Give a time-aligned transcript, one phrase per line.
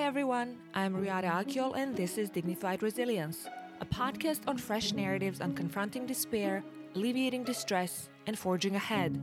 [0.00, 3.46] Hi everyone, I'm Riada Akyol and this is Dignified Resilience,
[3.82, 6.64] a podcast on fresh narratives on confronting despair,
[6.94, 9.22] alleviating distress, and forging ahead.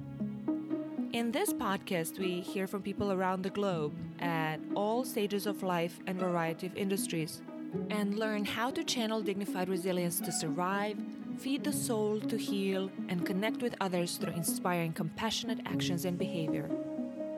[1.14, 6.00] In this podcast, we hear from people around the globe at all stages of life
[6.06, 7.42] and variety of industries
[7.90, 10.96] and learn how to channel dignified resilience to survive,
[11.40, 16.70] feed the soul to heal, and connect with others through inspiring compassionate actions and behavior.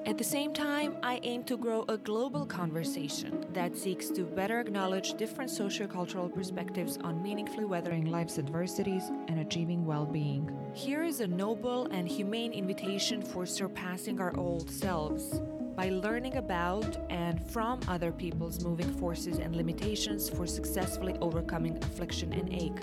[0.09, 4.59] At the same time, I aim to grow a global conversation that seeks to better
[4.59, 10.49] acknowledge different sociocultural perspectives on meaningfully weathering life's adversities and achieving well being.
[10.73, 15.41] Here is a noble and humane invitation for surpassing our old selves
[15.75, 22.33] by learning about and from other people's moving forces and limitations for successfully overcoming affliction
[22.33, 22.81] and ache.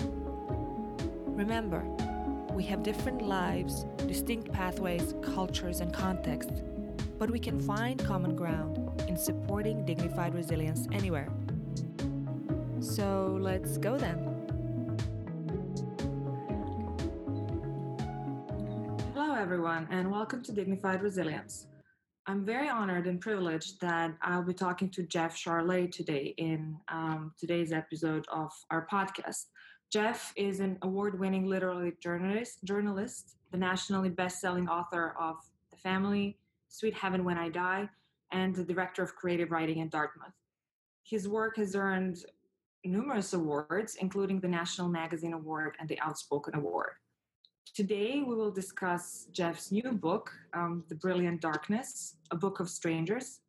[1.26, 1.82] Remember,
[2.52, 6.62] we have different lives, distinct pathways, cultures, and contexts
[7.18, 11.32] but we can find common ground in supporting dignified resilience anywhere.
[12.80, 14.18] So let's go then.
[19.14, 21.68] Hello, everyone, and welcome to Dignified Resilience.
[22.26, 27.32] I'm very honored and privileged that I'll be talking to Jeff Sharlet today in um,
[27.38, 29.44] today's episode of our podcast.
[29.92, 35.36] Jeff is an award-winning literary journalist, journalist, the nationally best-selling author of
[35.70, 36.36] The Family,
[36.68, 37.88] Sweet Heaven When I Die,
[38.32, 40.34] and the director of creative writing at Dartmouth.
[41.04, 42.24] His work has earned
[42.84, 46.92] numerous awards, including the National Magazine Award and the Outspoken Award.
[47.74, 53.40] Today, we will discuss Jeff's new book, um, The Brilliant Darkness, a book of strangers.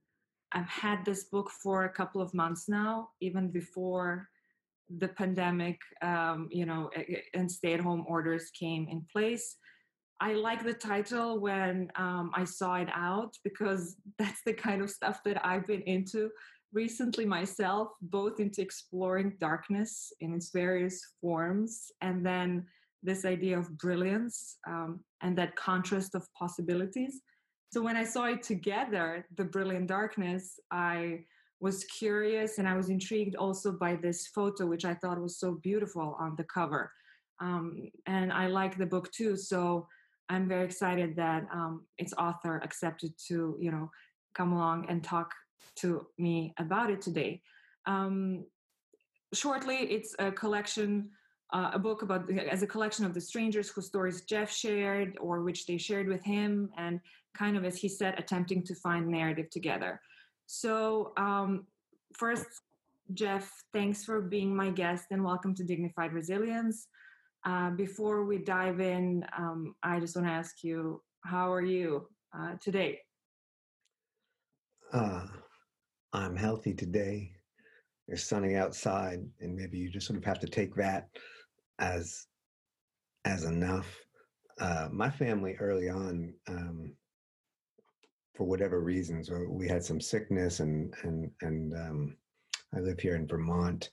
[0.51, 4.29] I've had this book for a couple of months now, even before
[4.97, 6.89] the pandemic, um, you know,
[7.33, 9.57] and stay-at-home orders came in place.
[10.19, 14.89] I like the title when um, I saw it out because that's the kind of
[14.89, 16.29] stuff that I've been into
[16.73, 22.65] recently myself, both into exploring darkness in its various forms and then
[23.03, 27.21] this idea of brilliance um, and that contrast of possibilities.
[27.71, 31.19] So when I saw it together, The Brilliant Darkness, I
[31.59, 35.59] was curious and I was intrigued also by this photo, which I thought was so
[35.63, 36.91] beautiful on the cover.
[37.39, 39.35] Um, and I like the book too.
[39.35, 39.87] So
[40.29, 43.89] I'm very excited that um, its author accepted to, you know,
[44.35, 45.33] come along and talk
[45.77, 47.41] to me about it today.
[47.85, 48.45] Um,
[49.33, 51.09] shortly, it's a collection,
[51.53, 55.43] uh, a book about as a collection of the strangers whose stories Jeff shared or
[55.43, 56.99] which they shared with him, and
[57.35, 60.01] kind of, as he said, attempting to find narrative together.
[60.45, 61.67] So, um,
[62.13, 62.47] first,
[63.13, 66.87] Jeff, thanks for being my guest and welcome to Dignified Resilience.
[67.45, 72.07] Uh, before we dive in, um, I just want to ask you, how are you
[72.37, 72.99] uh, today?
[74.91, 75.25] Uh,
[76.13, 77.31] I'm healthy today.
[78.07, 81.09] It's sunny outside, and maybe you just sort of have to take that
[81.79, 82.27] as
[83.25, 83.87] as enough.
[84.59, 86.93] Uh, my family early on, um,
[88.33, 92.17] for whatever reasons, we had some sickness, and and and um,
[92.73, 93.89] I live here in Vermont,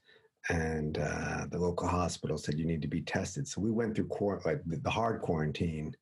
[0.49, 3.47] and uh, the local hospital said you need to be tested.
[3.47, 4.09] So we went through
[4.45, 5.95] like the hard quarantine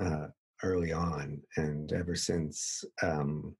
[0.00, 0.28] uh,
[0.62, 3.56] early on, and ever since, um,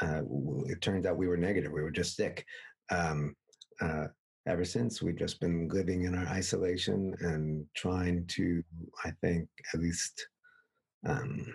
[0.00, 0.22] uh,
[0.66, 1.70] it turned out we were negative.
[1.70, 2.44] We were just sick.
[2.90, 3.36] Um,
[3.80, 4.06] uh,
[4.46, 8.62] ever since, we've just been living in our isolation and trying to,
[9.04, 10.26] I think, at least
[11.06, 11.54] um,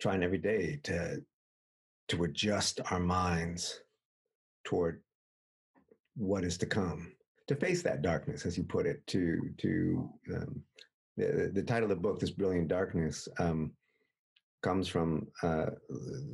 [0.00, 1.22] trying every day to
[2.08, 3.82] to adjust our minds
[4.64, 5.00] toward
[6.16, 7.12] what is to come
[7.50, 9.04] to face that darkness, as you put it.
[9.08, 10.62] To to um,
[11.16, 13.72] the, the title of the book, "This Brilliant Darkness," um,
[14.62, 15.66] comes from uh,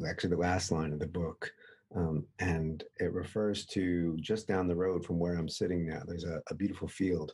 [0.07, 1.51] actually the last line of the book,
[1.97, 6.03] um, and it refers to just down the road from where I'm sitting now.
[6.07, 7.33] There's a, a beautiful field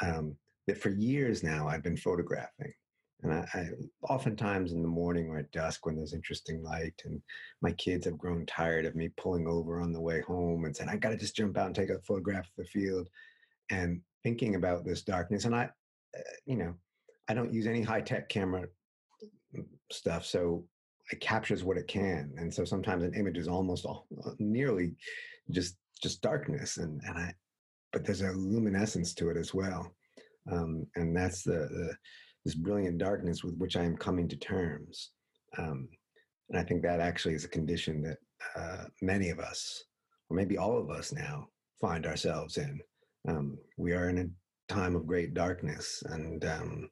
[0.00, 0.34] um,
[0.66, 2.72] that for years now I've been photographing.
[3.22, 3.66] And I, I,
[4.08, 7.20] oftentimes in the morning or at dusk when there's interesting light, and
[7.60, 10.88] my kids have grown tired of me pulling over on the way home and saying,
[10.88, 13.08] I got to just jump out and take a photograph of the field
[13.70, 15.44] and thinking about this darkness.
[15.44, 15.64] And I,
[16.16, 16.74] uh, you know,
[17.28, 18.66] I don't use any high tech camera
[19.92, 20.24] stuff.
[20.24, 20.64] So
[21.12, 22.32] it captures what it can.
[22.36, 24.06] And so sometimes an image is almost all,
[24.38, 24.94] nearly
[25.50, 26.78] just, just darkness.
[26.78, 27.34] And, and I,
[27.92, 29.94] but there's a luminescence to it as well.
[30.50, 31.94] Um, and that's the, the
[32.44, 35.10] this brilliant darkness with which I am coming to terms.
[35.58, 35.88] Um,
[36.48, 38.18] and I think that actually is a condition that
[38.56, 39.84] uh, many of us,
[40.28, 41.48] or maybe all of us now,
[41.80, 42.80] find ourselves in.
[43.28, 46.88] Um, we are in a time of great darkness, and um,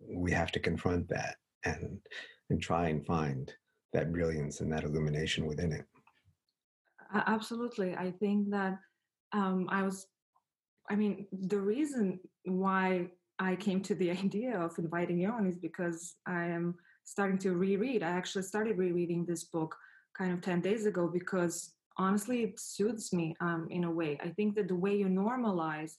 [0.00, 1.98] we have to confront that and
[2.50, 3.52] and try and find
[3.92, 5.84] that brilliance and that illumination within it.
[7.14, 7.94] absolutely.
[7.94, 8.78] I think that
[9.32, 10.06] um, I was,
[10.90, 13.08] I mean, the reason why
[13.42, 17.54] I came to the idea of inviting you on is because I am starting to
[17.54, 18.02] reread.
[18.02, 19.74] I actually started rereading this book
[20.16, 24.18] kind of 10 days ago because honestly, it soothes me um, in a way.
[24.22, 25.94] I think that the way you normalize,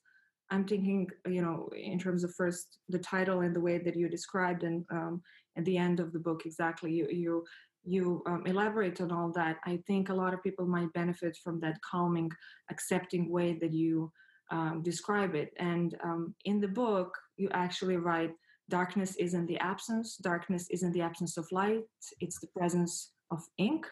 [0.50, 4.08] I'm thinking, you know, in terms of first the title and the way that you
[4.08, 5.22] described, and um,
[5.58, 7.44] at the end of the book, exactly, you you
[7.86, 9.58] you um, elaborate on all that.
[9.66, 12.32] I think a lot of people might benefit from that calming,
[12.70, 14.12] accepting way that you
[14.52, 15.54] um, describe it.
[15.58, 18.32] And um, in the book, you actually write
[18.70, 21.84] darkness isn't the absence, darkness isn't the absence of light,
[22.20, 23.86] it's the presence of ink.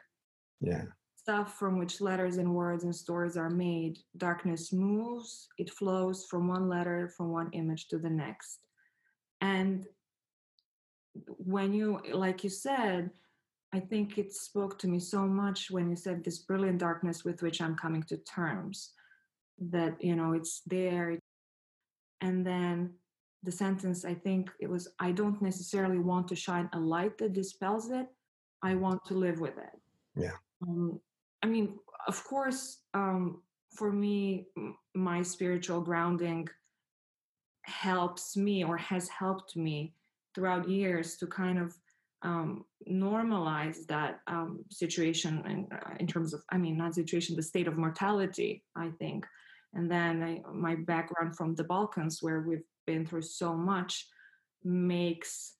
[0.60, 0.84] Yeah.
[1.16, 4.00] Stuff from which letters and words and stories are made.
[4.18, 8.60] Darkness moves, it flows from one letter, from one image to the next.
[9.40, 9.86] And
[11.14, 13.12] when you, like you said,
[13.74, 17.42] I think it spoke to me so much when you said this brilliant darkness with
[17.42, 18.92] which I'm coming to terms
[19.70, 21.18] that you know it's there
[22.20, 22.94] and then
[23.44, 27.34] the sentence i think it was i don't necessarily want to shine a light that
[27.34, 28.08] dispels it.
[28.64, 29.76] I want to live with it.
[30.16, 30.38] Yeah.
[30.62, 31.00] Um,
[31.44, 33.42] i mean of course um,
[33.78, 36.48] for me m- my spiritual grounding
[37.64, 39.94] helps me or has helped me
[40.34, 41.76] throughout years to kind of
[42.24, 47.52] um, normalize that um, situation in, uh, in terms of i mean not situation the
[47.54, 49.26] state of mortality i think.
[49.74, 54.07] And then I, my background from the balkans where we've been through so much
[54.63, 55.56] makes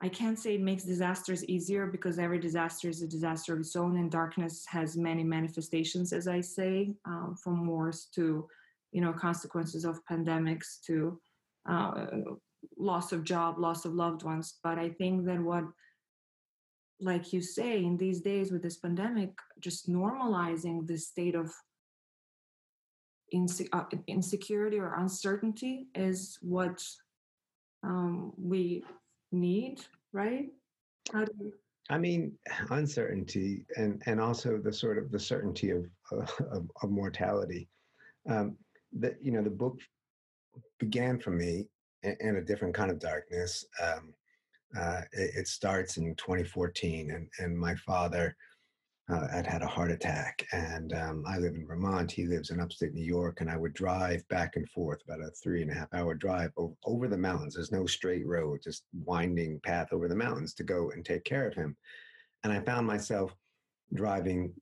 [0.00, 3.76] i can't say it makes disasters easier because every disaster is a disaster of its
[3.76, 8.48] own and darkness has many manifestations as i say um, from wars to
[8.92, 11.20] you know consequences of pandemics to
[11.68, 12.06] uh,
[12.78, 14.58] loss of job loss of loved ones.
[14.62, 15.64] But i think that what
[17.00, 19.30] like you say in these days with this pandemic
[19.60, 21.50] just normalizing this state of
[23.34, 26.82] inse- uh, insecurity or uncertainty is what
[27.82, 28.84] um, we
[29.32, 29.80] need,
[30.12, 30.48] right?
[31.14, 31.52] You-
[31.90, 32.38] I mean,
[32.70, 37.68] uncertainty and and also the sort of the certainty of of, of, mortality.
[38.28, 38.56] Um,
[38.92, 39.78] that you know, the book
[40.78, 41.68] began for me
[42.02, 43.64] in, in a different kind of darkness.
[43.82, 44.14] Um,
[44.78, 48.36] uh, it, it, starts in 2014, and and my father
[49.10, 52.10] uh, I'd had a heart attack, and um, I live in Vermont.
[52.10, 55.30] He lives in upstate New York, and I would drive back and forth about a
[55.42, 57.54] three and a half hour drive over, over the mountains.
[57.54, 61.48] There's no straight road, just winding path over the mountains to go and take care
[61.48, 61.76] of him.
[62.44, 63.34] And I found myself
[63.94, 64.52] driving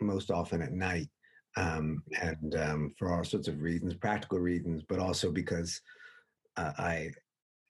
[0.00, 1.08] most often at night,
[1.56, 5.80] um, and um, for all sorts of reasons, practical reasons, but also because
[6.56, 7.10] uh, I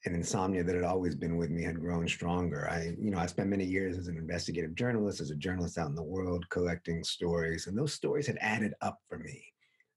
[0.06, 2.68] an insomnia that had always been with me had grown stronger.
[2.70, 5.88] I, you know, I spent many years as an investigative journalist, as a journalist out
[5.88, 9.44] in the world, collecting stories, and those stories had added up for me.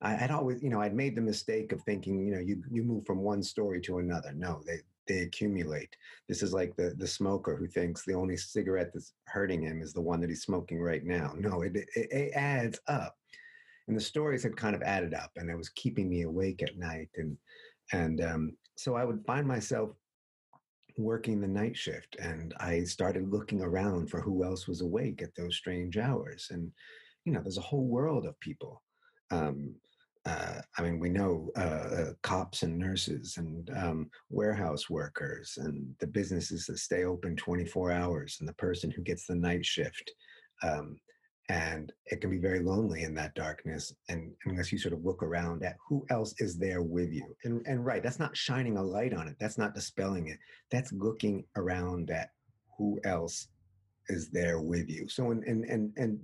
[0.02, 2.84] I had always, you know, I'd made the mistake of thinking, you know, you you
[2.84, 4.34] move from one story to another.
[4.34, 5.96] No, they they accumulate.
[6.28, 9.94] This is like the the smoker who thinks the only cigarette that's hurting him is
[9.94, 11.34] the one that he's smoking right now.
[11.38, 13.16] No, it it, it adds up,
[13.88, 16.78] and the stories had kind of added up, and it was keeping me awake at
[16.78, 17.38] night, and
[17.94, 19.92] and um, so I would find myself
[20.98, 25.34] working the night shift and I started looking around for who else was awake at
[25.36, 26.48] those strange hours.
[26.52, 26.70] And,
[27.24, 28.84] you know, there's a whole world of people.
[29.32, 29.74] Um,
[30.26, 31.60] uh, I mean, we know uh,
[32.00, 37.92] uh, cops and nurses and um, warehouse workers and the businesses that stay open 24
[37.92, 40.12] hours and the person who gets the night shift.
[40.62, 40.98] Um,
[41.50, 45.22] and it can be very lonely in that darkness and unless you sort of look
[45.22, 48.84] around at who else is there with you and and right that's not shining a
[48.84, 50.38] light on it that's not dispelling it
[50.72, 52.30] that's looking around at
[52.78, 53.50] who else
[54.08, 56.20] is there with you so and and and, and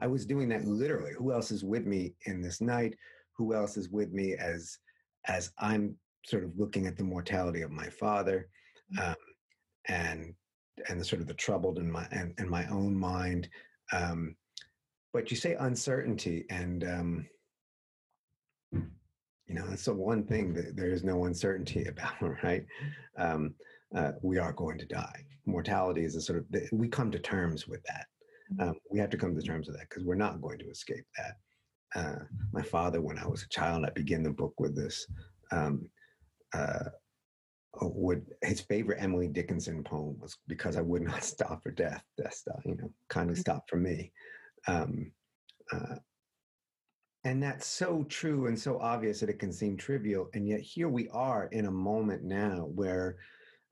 [0.00, 2.94] i was doing that literally who else is with me in this night
[3.36, 4.78] who else is with me as
[5.26, 8.48] as i'm sort of looking at the mortality of my father
[8.96, 9.10] mm.
[9.10, 9.16] um,
[9.88, 10.34] and
[10.88, 13.48] and the sort of the troubled in my and, in my own mind
[13.92, 14.34] um,
[15.12, 17.26] but you say uncertainty and um,
[18.72, 22.64] you know that's the one thing that there is no uncertainty about right?
[23.18, 23.54] Um,
[23.94, 25.24] uh, we are going to die.
[25.44, 28.06] Mortality is a sort of we come to terms with that.
[28.54, 28.70] Mm-hmm.
[28.70, 31.04] um, we have to come to terms with that because we're not going to escape
[31.16, 31.36] that.
[31.94, 35.06] Uh, my father when i was a child i begin the book with this
[35.50, 35.86] um,
[36.54, 36.84] uh,
[37.82, 42.42] would his favorite emily dickinson poem was because i would not stop for death death
[42.64, 43.42] you know kindly mm-hmm.
[43.42, 44.10] stop for me
[44.66, 45.12] um,
[45.72, 45.96] uh,
[47.24, 50.28] and that's so true and so obvious that it can seem trivial.
[50.34, 53.16] And yet, here we are in a moment now where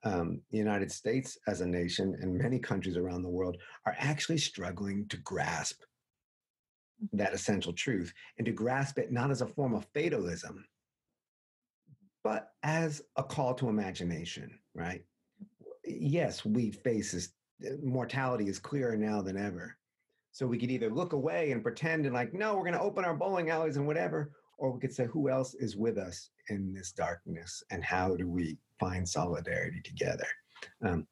[0.04, 3.56] um, the United States, as a nation, and many countries around the world
[3.86, 5.82] are actually struggling to grasp
[7.12, 10.64] that essential truth and to grasp it not as a form of fatalism,
[12.22, 15.02] but as a call to imagination, right?
[15.84, 17.30] Yes, we face this
[17.82, 19.76] mortality is clearer now than ever.
[20.40, 23.04] So we could either look away and pretend and like, no, we're going to open
[23.04, 26.72] our bowling alleys and whatever, or we could say, who else is with us in
[26.72, 30.24] this darkness and how do we find solidarity together?
[30.82, 31.06] Um,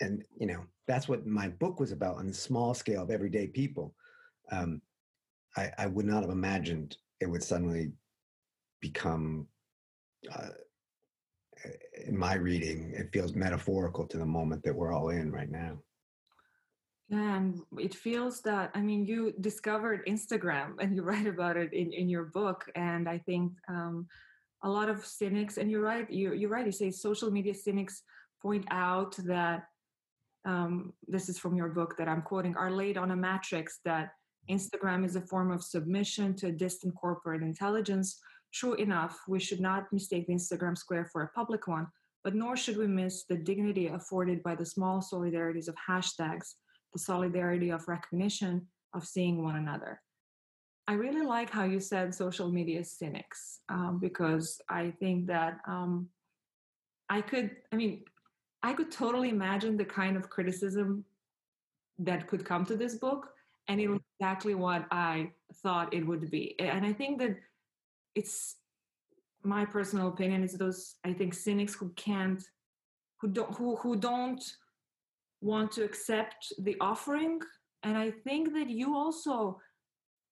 [0.00, 3.48] and, you know, that's what my book was about on the small scale of everyday
[3.48, 3.92] people.
[4.52, 4.80] Um,
[5.56, 7.90] I, I would not have imagined it would suddenly
[8.80, 9.48] become
[10.32, 10.50] uh,
[12.06, 15.76] in my reading, it feels metaphorical to the moment that we're all in right now.
[17.10, 21.92] And it feels that, I mean, you discovered Instagram and you write about it in,
[21.92, 22.70] in your book.
[22.74, 24.06] And I think um,
[24.62, 28.02] a lot of cynics, and you're right, you, you're right, you say social media cynics
[28.40, 29.64] point out that
[30.46, 34.10] um, this is from your book that I'm quoting, are laid on a matrix that
[34.50, 38.20] Instagram is a form of submission to a distant corporate intelligence
[38.54, 41.88] True enough, we should not mistake the Instagram square for a public one,
[42.22, 46.54] but nor should we miss the dignity afforded by the small solidarities of hashtags,
[46.94, 50.00] the solidarity of recognition, of seeing one another.
[50.88, 56.08] I really like how you said social media cynics, um, because I think that um,
[57.10, 58.04] I could, I mean,
[58.62, 61.04] I could totally imagine the kind of criticism
[61.98, 63.28] that could come to this book,
[63.68, 65.30] and it was exactly what I
[65.62, 66.54] thought it would be.
[66.58, 67.36] And I think that
[68.14, 68.56] it's
[69.44, 72.42] my personal opinion is those i think cynics who can't
[73.20, 74.42] who don't who, who don't
[75.44, 77.38] want to accept the offering
[77.82, 79.58] and i think that you also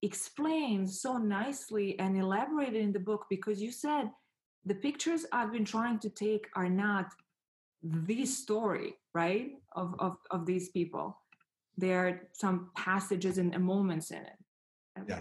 [0.02, 4.04] explained so nicely and elaborated in the book because you said
[4.64, 7.06] the pictures i've been trying to take are not
[7.82, 11.18] the story right of of, of these people.
[11.76, 14.38] There are some passages and moments in it.
[15.08, 15.20] Yeah.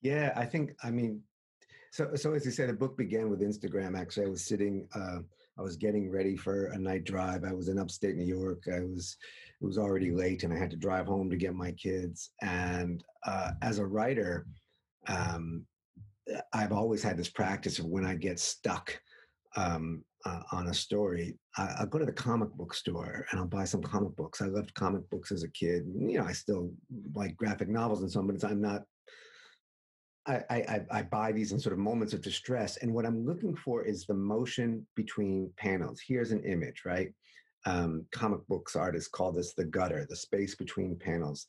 [0.00, 1.22] Yeah i think i mean
[1.92, 3.98] so, so as you said, the book began with Instagram.
[4.00, 5.18] Actually, I was sitting, uh,
[5.58, 7.44] I was getting ready for a night drive.
[7.44, 8.64] I was in upstate New York.
[8.72, 9.16] I was,
[9.60, 12.30] it was already late, and I had to drive home to get my kids.
[12.40, 14.46] And uh, as a writer,
[15.08, 15.66] um,
[16.52, 18.98] I've always had this practice of when I get stuck
[19.56, 23.46] um, uh, on a story, I, will go to the comic book store and I'll
[23.46, 24.40] buy some comic books.
[24.40, 25.84] I loved comic books as a kid.
[25.94, 26.72] You know, I still
[27.14, 28.82] like graphic novels and so on, but I'm not
[30.26, 32.76] I, I, I buy these in sort of moments of distress.
[32.76, 36.00] And what I'm looking for is the motion between panels.
[36.06, 37.12] Here's an image, right?
[37.66, 41.46] Um, comic books artists call this the gutter, the space between panels.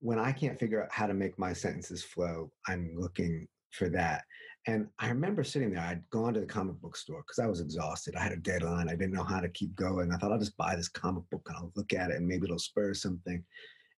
[0.00, 4.22] When I can't figure out how to make my sentences flow, I'm looking for that.
[4.66, 7.60] And I remember sitting there, I'd gone to the comic book store because I was
[7.60, 8.14] exhausted.
[8.16, 8.88] I had a deadline.
[8.88, 10.12] I didn't know how to keep going.
[10.12, 12.44] I thought I'll just buy this comic book and I'll look at it and maybe
[12.44, 13.44] it'll spur something.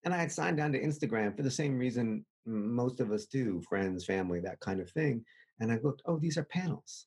[0.05, 3.61] And I had signed down to Instagram for the same reason most of us do,
[3.69, 5.25] friends, family, that kind of thing.
[5.61, 7.07] And I looked, oh, these are panels.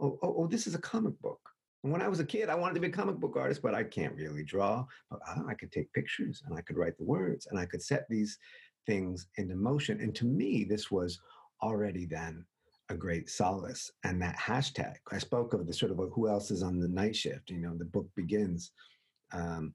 [0.00, 1.40] Oh, oh, oh, this is a comic book.
[1.82, 3.74] And when I was a kid, I wanted to be a comic book artist, but
[3.74, 4.84] I can't really draw.
[5.10, 8.06] But I could take pictures and I could write the words and I could set
[8.08, 8.38] these
[8.86, 10.00] things into motion.
[10.00, 11.18] And to me, this was
[11.62, 12.44] already then
[12.90, 13.90] a great solace.
[14.04, 17.16] And that hashtag, I spoke of the sort of who else is on the night
[17.16, 17.50] shift.
[17.50, 18.72] You know, the book begins
[19.32, 19.74] um,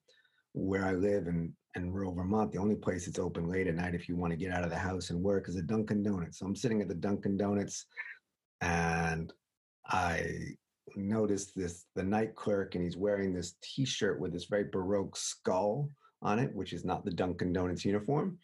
[0.56, 3.94] where I live and in rural Vermont, the only place that's open late at night
[3.94, 6.40] if you want to get out of the house and work is a Dunkin' Donuts.
[6.40, 7.86] So I'm sitting at the Dunkin' Donuts
[8.62, 9.34] and
[9.88, 10.26] I
[10.96, 15.90] noticed this the night clerk and he's wearing this t-shirt with this very baroque skull
[16.22, 18.40] on it, which is not the Dunkin' Donuts uniform.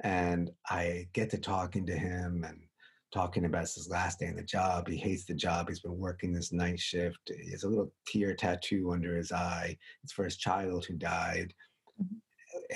[0.00, 2.60] And I get to talking to him and
[3.14, 4.88] talking about his last day in the job.
[4.88, 5.68] He hates the job.
[5.68, 7.30] He's been working this night shift.
[7.42, 9.78] He has a little tear tattoo under his eye.
[10.02, 11.54] It's for his child who died.
[12.02, 12.16] Mm-hmm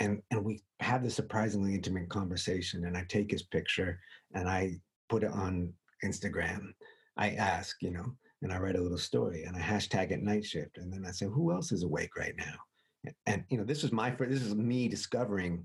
[0.01, 3.99] and and we have this surprisingly intimate conversation and i take his picture
[4.35, 4.75] and i
[5.09, 5.73] put it on
[6.05, 6.73] instagram
[7.17, 8.07] i ask you know
[8.43, 11.11] and i write a little story and i hashtag it night shift and then i
[11.11, 12.55] say who else is awake right now
[13.05, 15.65] and, and you know this is my first, this is me discovering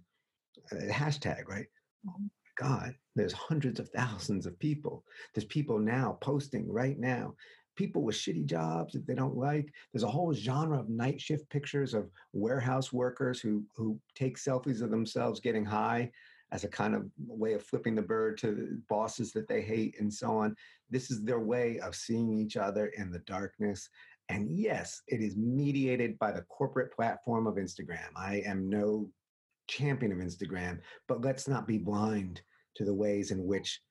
[0.71, 1.67] a hashtag right
[2.03, 2.13] my
[2.55, 7.33] god there's hundreds of thousands of people there's people now posting right now
[7.75, 9.73] people with shitty jobs that they don't like.
[9.91, 14.81] There's a whole genre of night shift pictures of warehouse workers who who take selfies
[14.81, 16.11] of themselves getting high
[16.51, 20.13] as a kind of way of flipping the bird to bosses that they hate and
[20.13, 20.55] so on.
[20.89, 23.89] This is their way of seeing each other in the darkness.
[24.29, 28.09] And yes, it is mediated by the corporate platform of Instagram.
[28.15, 29.09] I am no
[29.67, 32.41] champion of Instagram, but let's not be blind
[32.75, 33.81] to the ways in which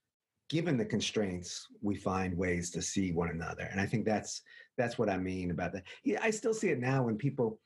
[0.51, 3.69] given the constraints, we find ways to see one another.
[3.71, 4.43] And I think that's
[4.77, 5.85] that's what I mean about that.
[6.05, 7.61] Yeah, I still see it now when people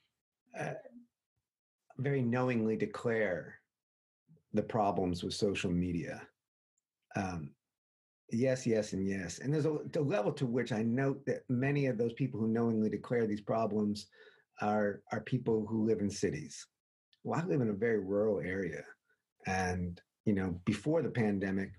[0.59, 0.75] uh,
[1.99, 3.55] very knowingly declare
[4.53, 6.23] the problems with social media
[7.17, 7.51] um,
[8.31, 9.41] yes, yes, and yes.
[9.41, 12.49] And there's a, a level to which I note that many of those people who
[12.49, 14.07] knowingly declare these problems
[14.63, 16.67] are are people who live in cities.
[17.27, 18.85] Well, I live in a very rural area,
[19.49, 21.73] and you know, before the pandemic,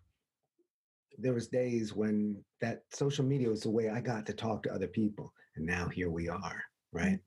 [1.17, 4.73] there was days when that social media was the way I got to talk to
[4.73, 6.61] other people, and now here we are,
[6.91, 7.17] right?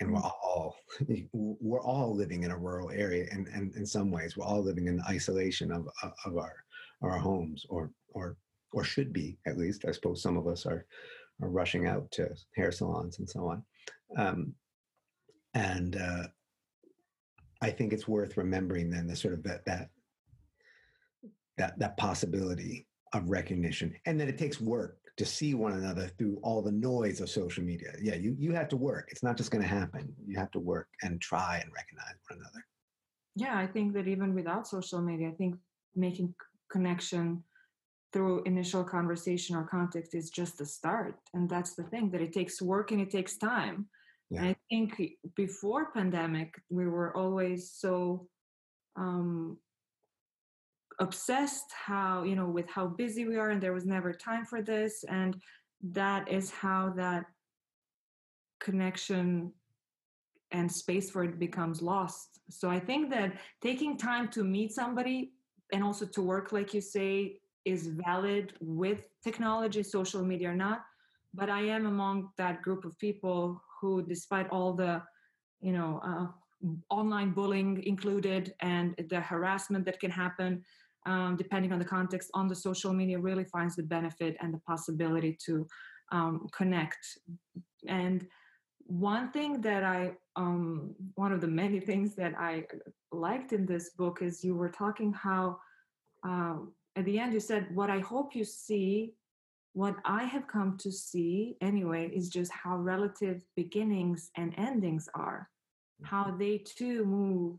[0.00, 0.78] And we're all
[1.32, 4.88] we're all living in a rural area, and, and in some ways, we're all living
[4.88, 5.88] in isolation of
[6.24, 6.56] of our
[7.02, 8.36] our homes, or or
[8.72, 9.84] or should be at least.
[9.86, 10.84] I suppose some of us are
[11.40, 13.64] are rushing out to hair salons and so on.
[14.16, 14.54] Um,
[15.54, 16.24] and uh,
[17.62, 19.90] I think it's worth remembering then the sort of that that
[21.58, 26.38] that that possibility of recognition, and that it takes work to see one another through
[26.42, 27.92] all the noise of social media.
[28.00, 29.08] Yeah, you you have to work.
[29.10, 30.14] It's not just going to happen.
[30.26, 32.64] You have to work and try and recognize one another.
[33.36, 35.56] Yeah, I think that even without social media, I think
[35.94, 36.34] making
[36.70, 37.42] connection
[38.12, 42.32] through initial conversation or context is just the start and that's the thing that it
[42.32, 43.86] takes work and it takes time
[44.30, 44.44] yeah.
[44.44, 45.00] i think
[45.36, 48.26] before pandemic we were always so
[48.96, 49.56] um,
[50.98, 54.62] obsessed how you know with how busy we are and there was never time for
[54.62, 55.36] this and
[55.82, 57.24] that is how that
[58.60, 59.52] connection
[60.52, 63.32] and space for it becomes lost so i think that
[63.62, 65.32] taking time to meet somebody
[65.72, 70.82] and also to work like you say is valid with technology, social media or not.
[71.34, 75.02] But I am among that group of people who, despite all the,
[75.60, 76.26] you know, uh,
[76.90, 80.62] online bullying included and the harassment that can happen,
[81.06, 84.60] um, depending on the context on the social media, really finds the benefit and the
[84.66, 85.66] possibility to
[86.12, 87.18] um, connect.
[87.88, 88.26] And
[88.80, 92.66] one thing that I, um, one of the many things that I
[93.12, 95.58] liked in this book is you were talking how
[96.22, 99.14] um, at the end you said what i hope you see
[99.72, 105.48] what i have come to see anyway is just how relative beginnings and endings are
[106.02, 106.38] how mm-hmm.
[106.38, 107.58] they too move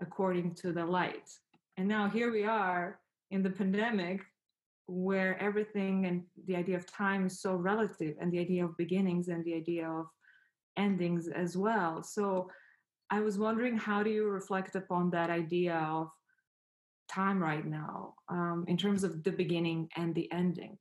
[0.00, 1.28] according to the light
[1.76, 4.22] and now here we are in the pandemic
[4.86, 9.28] where everything and the idea of time is so relative and the idea of beginnings
[9.28, 10.06] and the idea of
[10.76, 12.48] endings as well so
[13.10, 16.08] i was wondering how do you reflect upon that idea of
[17.08, 20.78] time right now um, in terms of the beginning and the ending?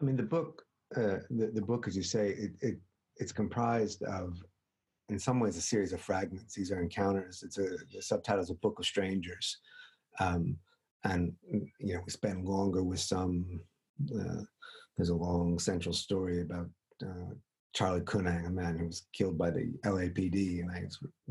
[0.00, 0.62] I mean, the book,
[0.96, 2.78] uh, the, the book, as you say, it, it,
[3.16, 4.42] it's comprised of,
[5.08, 6.54] in some ways, a series of fragments.
[6.54, 7.42] These are encounters.
[7.44, 9.58] It's a the subtitle is a book of strangers,
[10.20, 10.56] um,
[11.04, 11.32] and
[11.80, 13.60] you know we spend longer with some.
[14.14, 14.42] Uh,
[14.96, 16.68] there's a long central story about
[17.02, 17.34] uh,
[17.72, 20.84] Charly Keunang, a man who was killed by the LAPD, and I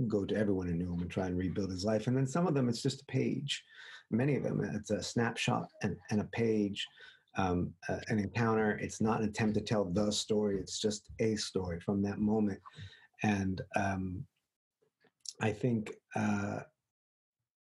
[0.08, 2.08] go to everyone who knew him and try and rebuild his life.
[2.08, 3.64] And then some of them, it's just a page.
[4.12, 6.88] Many of them, it's a snapshot and, and a page,
[7.38, 8.78] um, uh, an encounter.
[8.82, 10.58] It's not an attempt to tell the story.
[10.60, 12.60] It's just a story from that moment.
[13.24, 14.26] And um,
[15.42, 16.60] I think uh,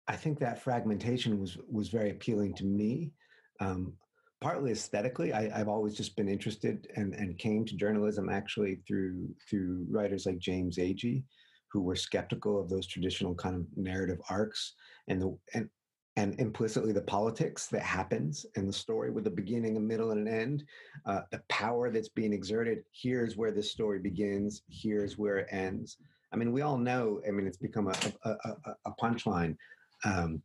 [0.07, 3.11] I think that fragmentation was was very appealing to me.
[3.59, 3.93] Um,
[4.41, 9.29] partly aesthetically I, have always just been interested and, and came to journalism actually through
[9.47, 11.23] through writers like james agee
[11.71, 14.73] who were skeptical of those traditional kind of narrative arcs
[15.07, 15.69] and the and
[16.17, 20.27] and implicitly the politics that happens in the story with a beginning a middle and
[20.27, 20.63] an end
[21.05, 25.97] uh, the power that's being exerted here's where this story begins here's where it ends
[26.33, 27.95] i mean we all know i mean it's become a,
[28.25, 29.55] a, a, a punchline
[30.03, 30.41] um,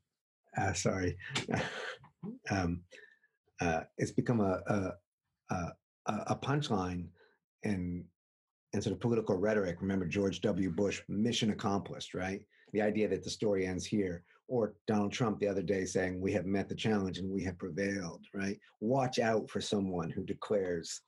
[0.57, 1.17] uh, sorry
[2.51, 2.81] um,
[3.61, 4.93] uh, it's become a
[5.51, 5.73] a,
[6.07, 7.07] a, punchline
[7.63, 8.05] in
[8.73, 9.79] in sort of political rhetoric.
[9.81, 10.71] Remember George W.
[10.71, 12.43] Bush, mission accomplished, right?
[12.73, 16.33] The idea that the story ends here, or Donald Trump the other day saying we
[16.33, 18.59] have met the challenge and we have prevailed, right?
[18.81, 21.01] Watch out for someone who declares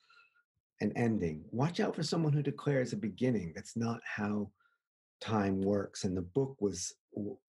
[0.81, 1.45] an ending.
[1.51, 3.53] Watch out for someone who declares a beginning.
[3.55, 4.51] That's not how
[5.21, 6.05] time works.
[6.05, 6.95] And the book was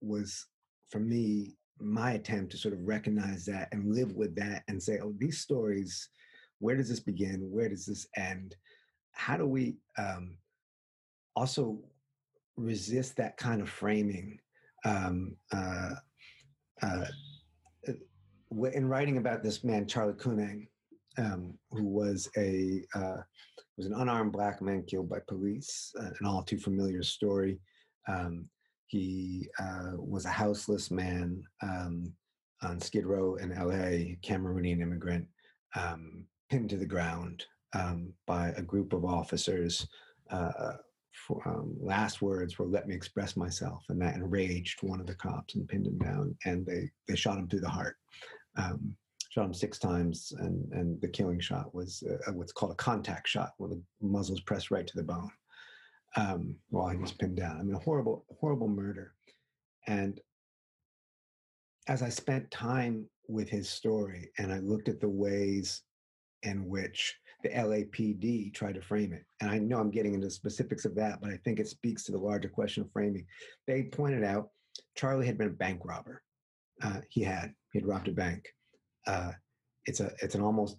[0.02, 0.47] was
[0.89, 4.99] for me my attempt to sort of recognize that and live with that and say,
[5.02, 6.10] oh, these stories,
[6.60, 7.49] where does this begin?
[7.52, 8.56] Where does this end?
[9.12, 10.36] How do we um,
[11.36, 11.80] also
[12.58, 14.39] resist that kind of framing?
[14.86, 15.96] Um, uh,
[16.82, 17.06] uh,
[18.74, 20.68] in writing about this man, Charly Keunang,
[21.18, 23.18] um, who was a uh,
[23.78, 27.60] was an unarmed black man killed by police, uh, an all too familiar story.
[28.08, 28.50] Um,
[28.88, 32.12] he uh, was a houseless man um,
[32.62, 35.28] on Skid Row in LA, Cameroonian immigrant,
[35.76, 39.88] um, pinned to the ground um, by a group of officers.
[40.32, 40.74] Uh,
[41.28, 45.15] for, um, last words were "Let me express myself," and that enraged one of the
[45.15, 47.98] cops and pinned him down, and they they shot him through the heart.
[48.56, 48.95] Um,
[49.30, 53.28] shot him six times, and and the killing shot was uh, what's called a contact
[53.28, 55.32] shot, where the muzzle's pressed right to the bone
[56.15, 57.60] um, while he was pinned down.
[57.60, 59.13] I mean, a horrible, horrible murder.
[59.88, 60.19] And
[61.88, 65.84] as I spent time with his story, and I looked at the ways
[66.43, 69.25] in which the LAPD tried to frame it.
[69.41, 72.04] And I know I'm getting into the specifics of that, but I think it speaks
[72.04, 73.25] to the larger question of framing.
[73.67, 74.49] They pointed out
[74.97, 76.21] Charly had been a bank robber.
[76.82, 78.47] Uh, he had he had robbed a bank.
[79.08, 79.32] Uh,
[79.86, 80.78] it's a it's an almost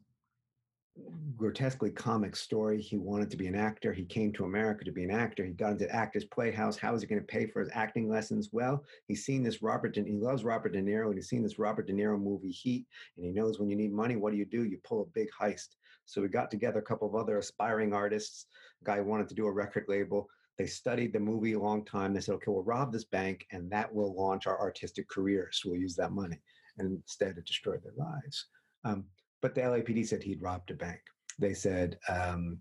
[1.36, 2.80] grotesquely comic story.
[2.80, 3.92] He wanted to be an actor.
[3.92, 5.44] He came to America to be an actor.
[5.44, 6.76] He got into Actors Playhouse.
[6.76, 8.50] How is he going to pay for his acting lessons?
[8.52, 9.94] Well, he's seen this Robert.
[9.94, 12.86] De, he loves Robert De Niro, and he's seen this Robert De Niro movie Heat,
[13.16, 14.64] and he knows when you need money, what do you do?
[14.64, 15.76] You pull a big heist.
[16.06, 18.46] So we got together a couple of other aspiring artists.
[18.84, 20.28] Guy wanted to do a record label.
[20.58, 22.12] They studied the movie a long time.
[22.12, 25.62] They said, okay, we'll rob this bank, and that will launch our artistic careers.
[25.64, 26.38] We'll use that money.
[26.78, 28.46] And instead, it destroyed their lives.
[28.84, 29.04] Um,
[29.40, 31.00] but the LAPD said he'd robbed a bank.
[31.38, 32.60] They said um,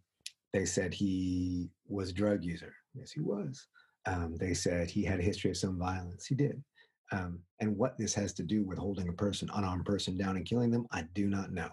[0.53, 2.73] they said he was a drug user.
[2.93, 3.67] Yes, he was.
[4.05, 6.25] Um, they said he had a history of some violence.
[6.25, 6.63] He did.
[7.11, 10.45] Um, and what this has to do with holding a person, unarmed person, down and
[10.45, 11.69] killing them, I do not know.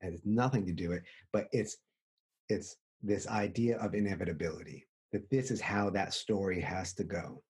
[0.00, 1.76] It has nothing to do it, but it's
[2.48, 7.42] it's this idea of inevitability that this is how that story has to go,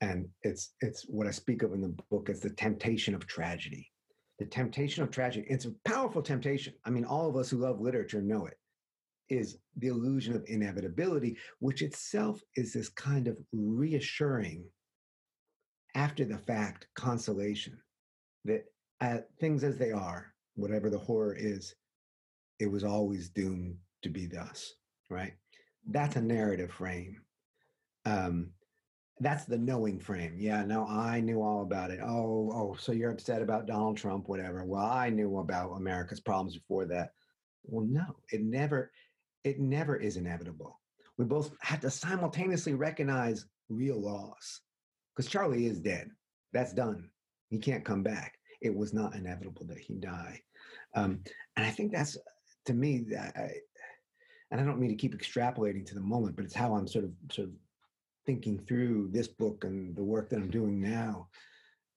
[0.00, 3.90] and it's it's what I speak of in the book as the temptation of tragedy
[4.38, 5.46] the temptation of tragedy.
[5.50, 6.74] It's a powerful temptation.
[6.84, 8.56] I mean, all of us who love literature know it.
[9.28, 14.64] Is the illusion of inevitability, which itself is this kind of reassuring,
[15.94, 17.78] after the fact consolation
[18.46, 18.64] that
[19.02, 21.74] uh, things as they are, whatever the horror is,
[22.58, 24.74] it was always doomed to be thus,
[25.08, 25.34] right?
[25.86, 27.16] That's a narrative frame.
[28.04, 28.50] Um,
[29.20, 30.36] that's the knowing frame.
[30.38, 32.00] Yeah, no, I knew all about it.
[32.02, 34.64] Oh, oh, so you're upset about Donald Trump, whatever.
[34.64, 37.10] Well, I knew about America's problems before that.
[37.64, 38.90] Well, no, it never,
[39.44, 40.80] it never is inevitable.
[41.16, 44.60] We both have to simultaneously recognize real loss
[45.14, 46.10] because Charly is dead.
[46.52, 47.10] That's done.
[47.50, 48.34] He can't come back.
[48.60, 50.40] It was not inevitable that he die.
[50.98, 51.20] Um,
[51.56, 52.16] and I think that's
[52.66, 53.50] to me I,
[54.50, 57.04] and I don't mean to keep extrapolating to the moment, but it's how I'm sort
[57.04, 57.54] of sort of
[58.26, 61.28] thinking through this book and the work that I'm doing now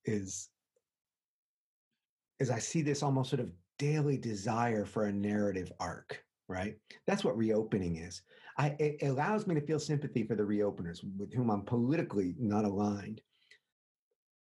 [0.06, 0.50] is
[2.40, 6.76] is I see this almost sort of daily desire for a narrative arc, right?
[7.06, 8.22] That's what reopening is.
[8.58, 12.66] I, it allows me to feel sympathy for the reopeners with whom I'm politically not
[12.66, 13.22] aligned.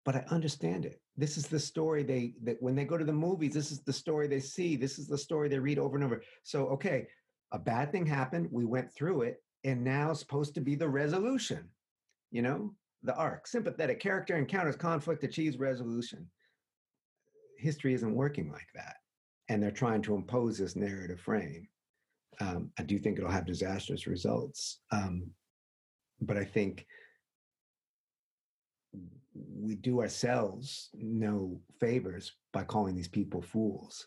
[0.04, 1.00] But I understand it.
[1.16, 3.92] This is the story they that when they go to the movies, this is the
[3.92, 4.76] story they see.
[4.76, 6.22] This is the story they read over and over.
[6.42, 7.06] So, okay,
[7.52, 8.48] a bad thing happened.
[8.50, 11.68] We went through it and now supposed to be the resolution
[12.30, 16.26] you know the arc sympathetic character encounters conflict achieves resolution
[17.58, 18.96] history isn't working like that
[19.48, 21.66] and they're trying to impose this narrative frame
[22.40, 25.30] um, i do think it'll have disastrous results um,
[26.20, 26.86] but i think
[29.34, 34.06] we do ourselves no favors by calling these people fools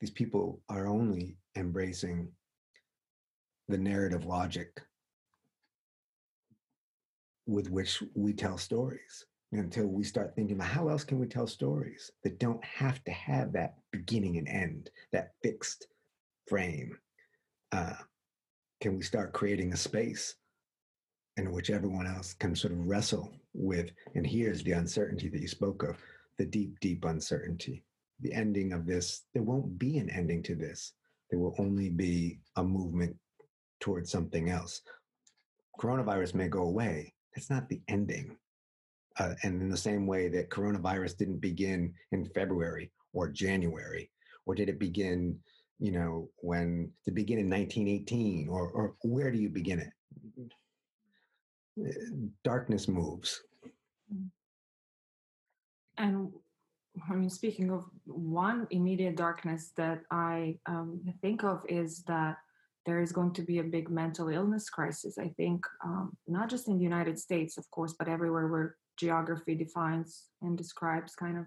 [0.00, 2.28] these people are only embracing
[3.68, 4.80] the narrative logic
[7.46, 11.46] with which we tell stories until we start thinking about how else can we tell
[11.46, 15.86] stories that don't have to have that beginning and end, that fixed
[16.46, 16.96] frame.
[17.72, 17.94] Uh,
[18.80, 20.34] can we start creating a space
[21.36, 23.90] in which everyone else can sort of wrestle with?
[24.14, 25.98] And here's the uncertainty that you spoke of
[26.38, 27.82] the deep, deep uncertainty.
[28.20, 30.92] The ending of this, there won't be an ending to this.
[31.30, 33.16] There will only be a movement
[33.80, 34.82] towards something else.
[35.78, 37.14] Coronavirus may go away.
[37.34, 38.36] It's not the ending.
[39.18, 44.10] Uh, and in the same way that coronavirus didn't begin in February or January,
[44.44, 45.38] or did it begin,
[45.78, 50.50] you know, when to begin in 1918, or, or where do you begin it?
[52.44, 53.42] Darkness moves.
[55.98, 56.30] And
[57.10, 62.36] I mean, speaking of one immediate darkness that I um, think of is that
[62.86, 65.18] there is going to be a big mental illness crisis.
[65.18, 69.54] I think um, not just in the United States, of course, but everywhere where geography
[69.54, 71.44] defines and describes kind of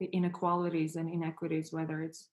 [0.00, 2.28] the inequalities and inequities, whether it's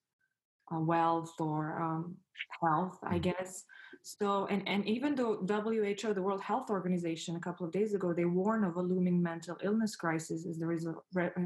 [0.74, 2.16] uh, wealth or um,
[2.64, 3.32] health, I mm-hmm.
[3.32, 3.64] guess.
[4.08, 8.14] So, and, and even though WHO, the World Health Organization, a couple of days ago,
[8.14, 11.42] they warn of a looming mental illness crisis as the result, re, uh,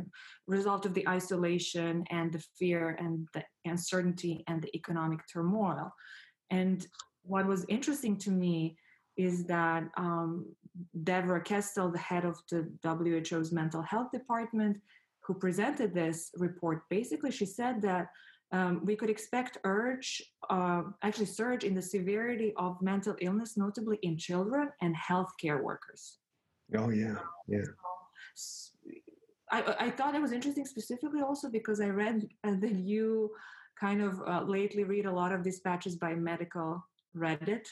[0.46, 5.90] result of the isolation and the fear and the uncertainty and the economic turmoil.
[6.50, 6.86] And
[7.22, 8.78] what was interesting to me
[9.16, 10.46] is that um,
[11.04, 14.82] Dévora Kestel, the head of the WHO's mental health department,
[15.24, 18.08] who presented this report, basically she said that
[18.52, 24.00] um, we could expect urge, uh, actually surge in the severity of mental illness, notably
[24.02, 26.18] in children and healthcare workers.
[26.76, 27.16] Oh yeah,
[27.48, 27.66] yeah.
[29.52, 33.32] I, I thought it was interesting specifically also because I read uh, that you
[33.80, 36.84] kind of uh, lately read a lot of dispatches by medical
[37.16, 37.66] Reddit,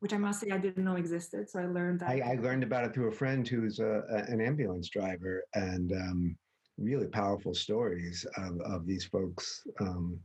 [0.00, 1.50] which I must say I didn't know existed.
[1.50, 2.08] So I learned that.
[2.08, 5.92] I, I learned about it through a friend who's a, a, an ambulance driver, and
[5.92, 6.36] um,
[6.78, 10.18] really powerful stories of, of these folks um,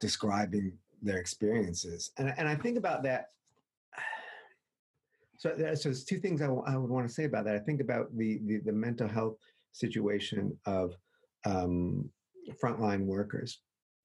[0.00, 2.10] describing their experiences.
[2.18, 3.28] And, and I think about that.
[5.38, 7.54] So, so there's two things I, w- I would want to say about that.
[7.54, 9.36] I think about the, the, the mental health
[9.72, 10.94] situation of
[11.44, 12.08] um,
[12.62, 13.58] frontline workers.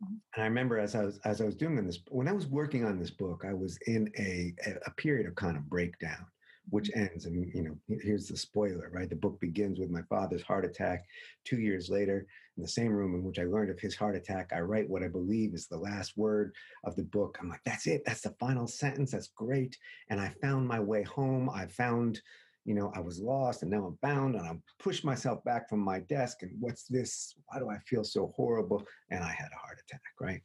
[0.03, 0.15] Mm-hmm.
[0.35, 2.83] And I remember as I was as I was doing this, when I was working
[2.83, 4.53] on this book, I was in a
[4.85, 6.25] a period of kind of breakdown
[6.69, 9.09] which ends and you know here's the spoiler right?
[9.09, 11.05] The book begins with my father's heart attack
[11.43, 12.25] two years later
[12.57, 14.51] in the same room in which i learned of his heart attack.
[14.53, 17.37] I write what i believe is the last word of the book.
[17.41, 18.03] I'm like that's it.
[18.05, 19.11] That's the final sentence.
[19.11, 19.77] That's great.
[20.09, 21.49] And i found my way home.
[21.49, 22.21] I found
[22.63, 25.79] you know i was lost and now i'm bound and i'm pushed myself back from
[25.79, 27.33] my desk and what's this?
[27.47, 28.85] Why do i feel so horrible?
[29.09, 30.41] And i had a heart attack right?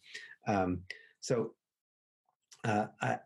[0.48, 0.80] Um,
[1.20, 1.52] so
[2.64, 3.18] uh, i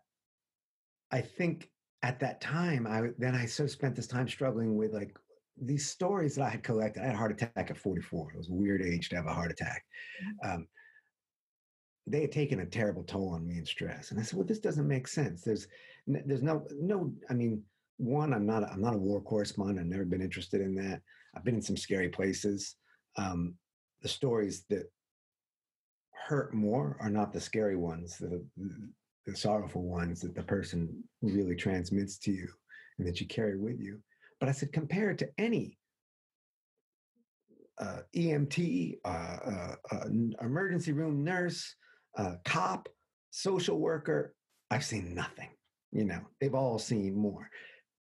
[1.13, 1.71] i think
[2.03, 5.17] at that time, I then I so spent this time struggling with like
[5.61, 7.03] these stories that I had collected.
[7.03, 8.33] I had a heart attack at 44.
[8.33, 9.85] It was a weird age to have a heart attack.
[10.23, 10.55] Mm-hmm.
[10.55, 10.69] Um,
[12.07, 14.59] they had taken a terrible toll on me in stress, and I said, "Well, this
[14.59, 15.43] doesn't make sense.
[15.43, 15.69] There's,
[16.07, 17.13] there's no, no.
[17.29, 17.63] I mean,
[17.99, 19.81] one, I'm not, I'm not a war correspondent.
[19.81, 21.03] I've never been interested in that.
[21.37, 22.77] I've been in some scary places.
[23.17, 23.55] Um,
[24.01, 24.91] the stories that
[26.27, 28.17] hurt more are not the scary ones.
[28.17, 28.43] The,
[29.27, 32.49] the sorrowful ones that the person really transmits to you
[32.99, 34.01] and that you carry with you.
[34.39, 35.79] But I said, compare it to any
[37.79, 40.05] uh, EMT, uh, uh, uh
[40.43, 41.75] emergency room nurse,
[42.19, 42.89] uh, cop,
[43.31, 44.35] social worker.
[44.71, 45.49] I've seen nothing.
[45.93, 47.49] You know, they've all seen more.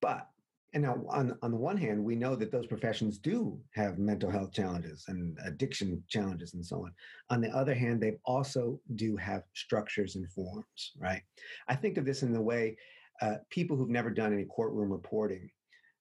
[0.02, 0.26] But
[0.72, 4.30] and now on, on the one hand we know that those professions do have mental
[4.30, 6.92] health challenges and addiction challenges and so on.
[7.30, 11.22] On the other hand they also do have structures and forms right?
[11.68, 12.76] I think of this in the way
[13.20, 15.50] uh, people who've never done any courtroom reporting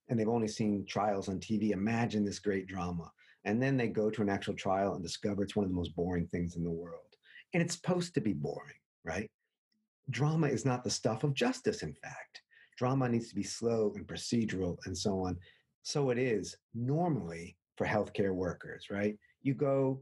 [0.07, 3.11] and they've only seen trials on tv imagine this great drama.
[3.45, 5.95] And then they go to an actual trial and discover it's one of the most
[5.95, 7.15] boring things in the world.
[7.53, 9.29] And it's supposed to be boring right?
[10.09, 12.41] Drama is not the stuff of justice in fact
[12.79, 15.37] drama needs to be slow and procedural and so on.
[15.83, 19.17] So it is normally for healthcare workers, right?
[19.41, 20.01] You go,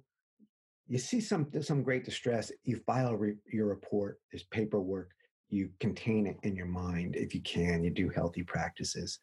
[0.88, 5.10] you see some some great distress, you file re, your report, there's paperwork,
[5.50, 9.20] you contain it in your mind if you can, you do healthy practices.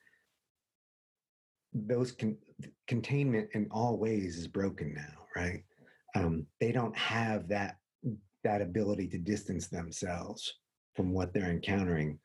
[1.73, 2.37] Those con,
[2.89, 5.63] containment in all ways is broken now, right?
[6.17, 7.77] Um, they don't have that
[8.43, 10.53] that ability to distance themselves
[10.95, 12.19] from what they're encountering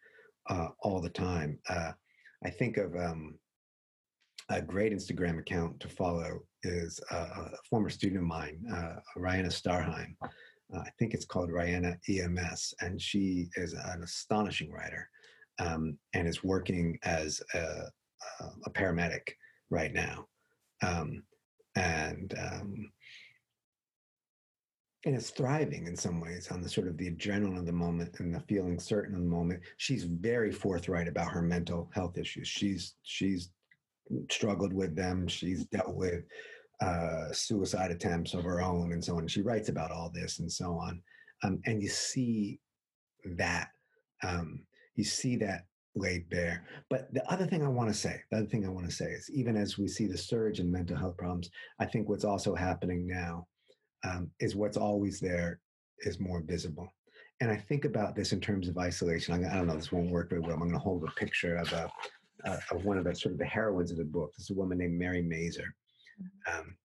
[0.49, 1.59] uh, all the time.
[1.69, 1.91] Uh,
[2.43, 3.37] I think of um,
[4.49, 10.15] a great Instagram account to follow is a former student of mine, uh, Rihanna Starheim.
[10.21, 15.09] Uh, I think it's called Rihanna EMS, and she is an astonishing writer
[15.59, 17.83] um, and is working as a,
[18.65, 19.27] a paramedic
[19.69, 20.27] right now.
[20.81, 21.23] Um,
[21.75, 22.91] and um,
[25.05, 28.19] and is thriving in some ways on the sort of the adrenaline of the moment
[28.19, 29.61] and the feeling certain of the moment.
[29.77, 32.47] She's very forthright about her mental health issues.
[32.47, 33.49] She's she's
[34.29, 35.27] struggled with them.
[35.27, 36.23] She's dealt with
[36.81, 39.27] uh, suicide attempts of her own and so on.
[39.27, 41.01] She writes about all this and so on.
[41.43, 42.59] Um, and you see
[43.37, 43.69] that
[44.23, 44.61] um,
[44.95, 46.65] you see that laid bare.
[46.89, 49.05] But the other thing I want to say, the other thing I want to say
[49.05, 52.53] is even as we see the surge in mental health problems, I think what's also
[52.53, 53.47] happening now
[54.03, 55.59] um, is what's always there
[56.01, 56.87] is more visible.
[57.41, 59.33] And I think about this in terms of isolation.
[59.33, 60.53] I, I don't know, this won't work very well.
[60.53, 61.89] I'm going to hold a picture of a,
[62.45, 64.31] uh, of one of the sort of the heroines of the book.
[64.35, 65.73] This is a woman named Mary Mazer.
[66.21, 66.59] Mm-hmm.
[66.59, 66.75] Um,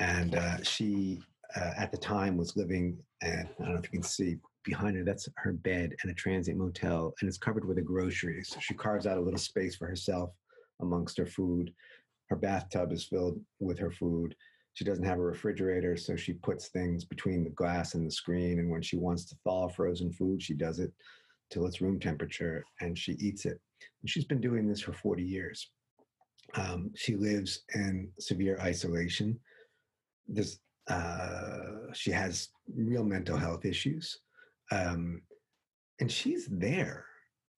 [0.00, 1.20] and uh, she,
[1.56, 4.96] uh, at the time, was living, and I don't know if you can see behind
[4.96, 8.44] her, that's her bed in a transient motel, and it's covered with a grocery.
[8.44, 10.30] So she carves out a little space for herself
[10.80, 11.72] amongst her food.
[12.28, 14.34] Her bathtub is filled with her food.
[14.78, 18.60] She doesn't have a refrigerator, so she puts things between the glass and the screen.
[18.60, 20.92] And when she wants to thaw frozen food, she does it
[21.50, 23.58] till it's room temperature and she eats it.
[24.00, 25.68] And she's been doing this for 40 years.
[26.54, 29.40] Um, she lives in severe isolation.
[30.28, 34.16] This, uh, she has real mental health issues.
[34.70, 35.22] Um,
[35.98, 37.04] and she's there.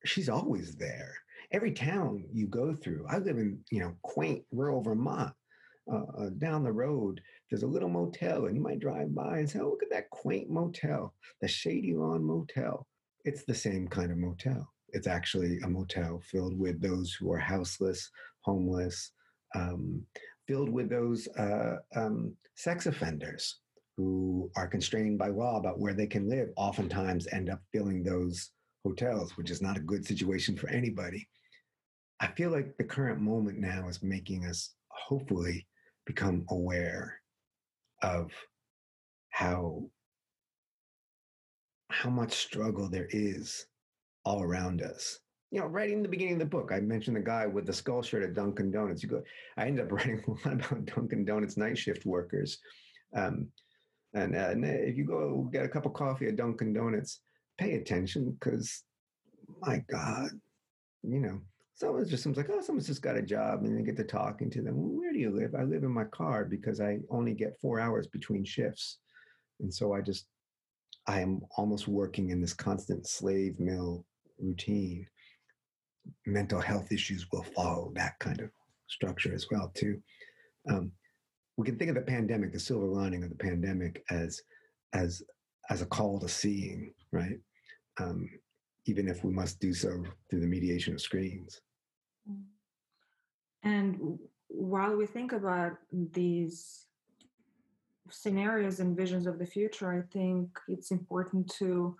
[0.06, 1.12] She's always there.
[1.52, 5.34] Every town you go through, I live in, you know, quaint rural Vermont
[5.90, 9.50] uh, uh, down the road, there's a little motel, and you might drive by and
[9.50, 12.86] say, "Oh, look at that quaint motel, the Shady Lawn Motel."
[13.24, 14.72] It's the same kind of motel.
[14.92, 18.10] It's actually a motel filled with those who are houseless,
[18.42, 19.12] homeless,
[19.54, 20.04] um,
[20.46, 23.60] filled with those uh, um, sex offenders
[23.96, 26.48] who are constrained by law about where they can live.
[26.56, 28.50] Oftentimes, end up filling those
[28.84, 31.28] hotels, which is not a good situation for anybody.
[32.20, 35.66] I feel like the current moment now is making us hopefully
[36.10, 37.20] become aware
[38.02, 38.32] of
[39.30, 39.84] how
[41.88, 43.66] how much struggle there is
[44.24, 45.20] all around us.
[45.52, 47.72] You know, right in the beginning of the book, I mentioned the guy with the
[47.72, 49.02] skull shirt at Dunkin' Donuts.
[49.02, 49.22] You go,
[49.56, 52.58] I ended up writing a lot about Dunkin' Donuts night shift workers.
[53.14, 53.48] Um,
[54.14, 57.20] and, uh, and if you go get a cup of coffee at Dunkin' Donuts,
[57.58, 58.84] pay attention because,
[59.60, 60.30] my God,
[61.02, 61.40] you know,
[61.80, 64.50] someone just seems like, oh, someone's just got a job, and you get to talking
[64.50, 64.76] to them.
[64.76, 65.54] Well, where do you live?
[65.54, 68.98] I live in my car because I only get four hours between shifts,
[69.60, 70.26] and so I just,
[71.06, 74.04] I am almost working in this constant slave mill
[74.38, 75.06] routine.
[76.26, 78.50] Mental health issues will follow that kind of
[78.88, 80.02] structure as well too.
[80.68, 80.92] Um,
[81.56, 84.42] we can think of the pandemic, the silver lining of the pandemic, as
[84.92, 85.22] as
[85.70, 87.38] as a call to seeing, right?
[87.98, 88.28] Um,
[88.86, 91.60] even if we must do so through the mediation of screens.
[93.62, 96.86] And while we think about these
[98.10, 101.96] scenarios and visions of the future, I think it's important to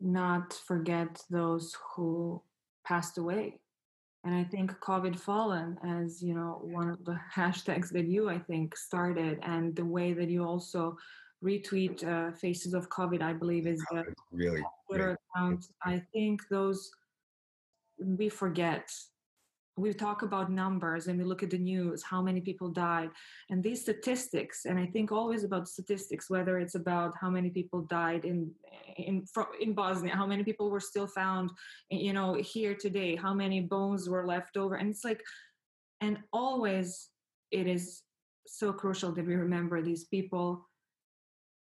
[0.00, 2.42] not forget those who
[2.84, 3.60] passed away.
[4.24, 8.38] And I think COVID fallen as, you know, one of the hashtags that you, I
[8.38, 10.96] think, started and the way that you also
[11.44, 15.66] retweet uh, faces of COVID, I believe is the really Twitter account.
[15.84, 16.90] I think those
[17.98, 18.90] we forget
[19.76, 23.10] we talk about numbers and we look at the news how many people died
[23.50, 27.82] and these statistics and i think always about statistics whether it's about how many people
[27.82, 28.50] died in
[28.96, 29.24] in
[29.60, 31.50] in bosnia how many people were still found
[31.90, 35.22] you know here today how many bones were left over and it's like
[36.00, 37.08] and always
[37.50, 38.02] it is
[38.46, 40.68] so crucial that we remember these people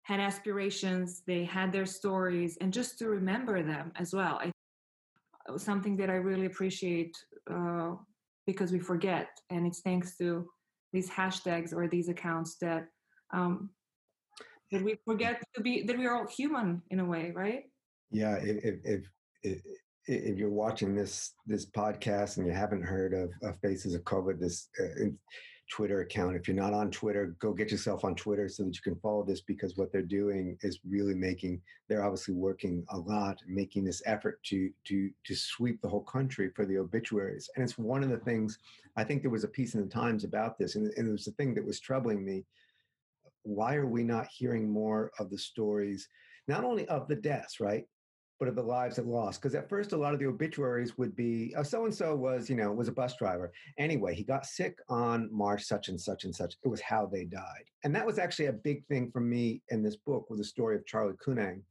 [0.02, 4.52] had aspirations they had their stories and just to remember them as well I
[5.56, 7.16] something that I really appreciate
[7.50, 7.94] uh,
[8.46, 10.48] because we forget, and it's thanks to
[10.92, 12.86] these hashtags or these accounts that
[13.32, 13.70] um,
[14.72, 17.64] that we forget to be that we are all human in a way, right?
[18.10, 19.04] Yeah, if if
[19.42, 19.62] if,
[20.06, 24.40] if you're watching this this podcast and you haven't heard of, of Faces of COVID,
[24.40, 25.06] this uh,
[25.68, 26.36] Twitter account.
[26.36, 29.24] If you're not on Twitter, go get yourself on Twitter so that you can follow
[29.24, 34.02] this because what they're doing is really making they're obviously working a lot, making this
[34.06, 37.50] effort to to to sweep the whole country for the obituaries.
[37.54, 38.58] And it's one of the things
[38.96, 41.24] I think there was a piece in the Times about this, and, and it was
[41.24, 42.44] the thing that was troubling me.
[43.42, 46.08] Why are we not hearing more of the stories,
[46.48, 47.86] not only of the deaths, right?
[48.38, 49.40] But of the lives it lost.
[49.40, 52.50] Because at first, a lot of the obituaries would be, oh, so and so was,
[52.50, 53.50] you know, was a bus driver.
[53.78, 56.56] Anyway, he got sick on March such and such and such.
[56.62, 59.82] It was how they died, and that was actually a big thing for me in
[59.82, 61.62] this book was the story of Charly Keunang,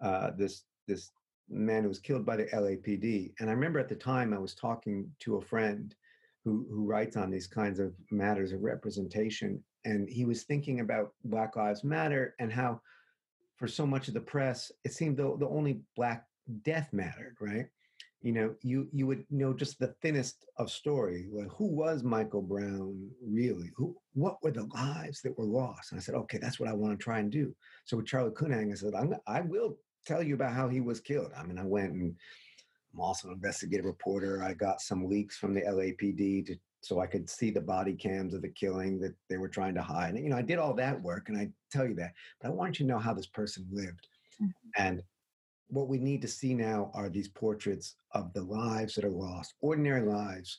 [0.00, 1.10] uh, this this
[1.48, 3.32] man who was killed by the LAPD.
[3.38, 5.94] And I remember at the time I was talking to a friend
[6.44, 11.12] who who writes on these kinds of matters of representation, and he was thinking about
[11.24, 12.80] Black Lives Matter and how
[13.62, 16.26] for so much of the press, it seemed the, the only black
[16.62, 17.66] death mattered, right?
[18.20, 21.28] You know, you you would know just the thinnest of story.
[21.30, 23.70] Like, who was Michael Brown really?
[23.76, 25.92] Who what were the lives that were lost?
[25.92, 27.54] And I said, okay, that's what I want to try and do.
[27.84, 31.00] So with Charly Keunang, I said, I'm, I will tell you about how he was
[31.00, 31.30] killed.
[31.38, 32.16] I mean, I went and
[32.92, 34.42] I'm also an investigative reporter.
[34.42, 38.34] I got some leaks from the LAPD to so I could see the body cams
[38.34, 40.14] of the killing that they were trying to hide.
[40.14, 42.50] And, you know, I did all that work and I tell you that, but I
[42.50, 44.08] want you to know how this person lived.
[44.42, 44.50] Mm-hmm.
[44.76, 45.02] And
[45.68, 49.54] what we need to see now are these portraits of the lives that are lost,
[49.60, 50.58] ordinary lives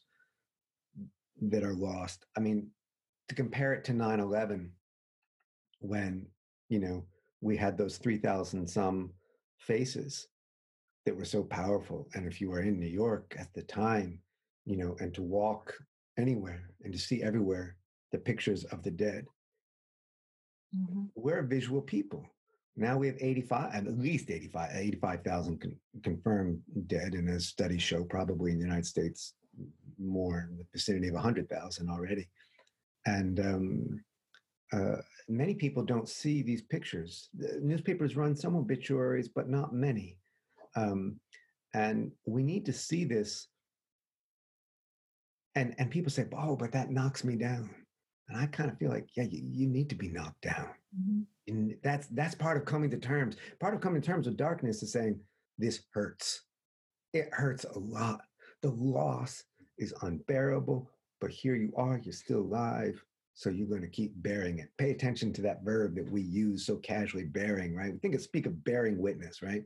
[1.42, 2.26] that are lost.
[2.38, 2.70] I mean,
[3.28, 4.72] to compare it to 9 11,
[5.80, 6.26] when,
[6.70, 7.06] you know,
[7.42, 9.12] we had those 3,000 some
[9.58, 10.30] faces
[11.06, 12.08] that were so powerful.
[12.14, 14.20] And if you were in New York at the time,
[14.66, 15.76] you know, and to walk
[16.18, 17.76] anywhere and to see everywhere
[18.12, 19.26] the pictures of the dead.
[20.76, 21.04] Mm-hmm.
[21.16, 22.26] We're visual people.
[22.76, 28.04] Now we have 85, at least 85, 85,000 con- confirmed dead, and as studies show,
[28.04, 29.36] probably in the United States,
[30.00, 32.28] more in the vicinity of 100,000 already.
[33.06, 34.04] And um,
[34.72, 37.30] uh, many people don't see these pictures.
[37.38, 40.18] The newspapers run some obituaries, but not many.
[40.76, 41.20] Um,
[41.76, 43.48] and we need to see this
[45.56, 47.70] and and people say, "Oh, but that knocks me down,"
[48.30, 50.70] and I kind of feel like, yeah, you, you need to be knocked down.
[51.00, 51.22] Mm-hmm.
[51.48, 53.36] And that's that's part of coming to terms.
[53.60, 55.20] Part of coming to terms with darkness is saying
[55.58, 56.42] this hurts.
[57.14, 58.22] It hurts a lot.
[58.62, 59.44] The loss
[59.78, 60.90] is unbearable,
[61.20, 62.00] but here you are.
[62.02, 63.04] You're still alive.
[63.36, 64.70] So you're going to keep bearing it.
[64.78, 67.92] Pay attention to that verb that we use so casually, bearing, right?
[67.92, 69.64] We think of speak of bearing witness, right?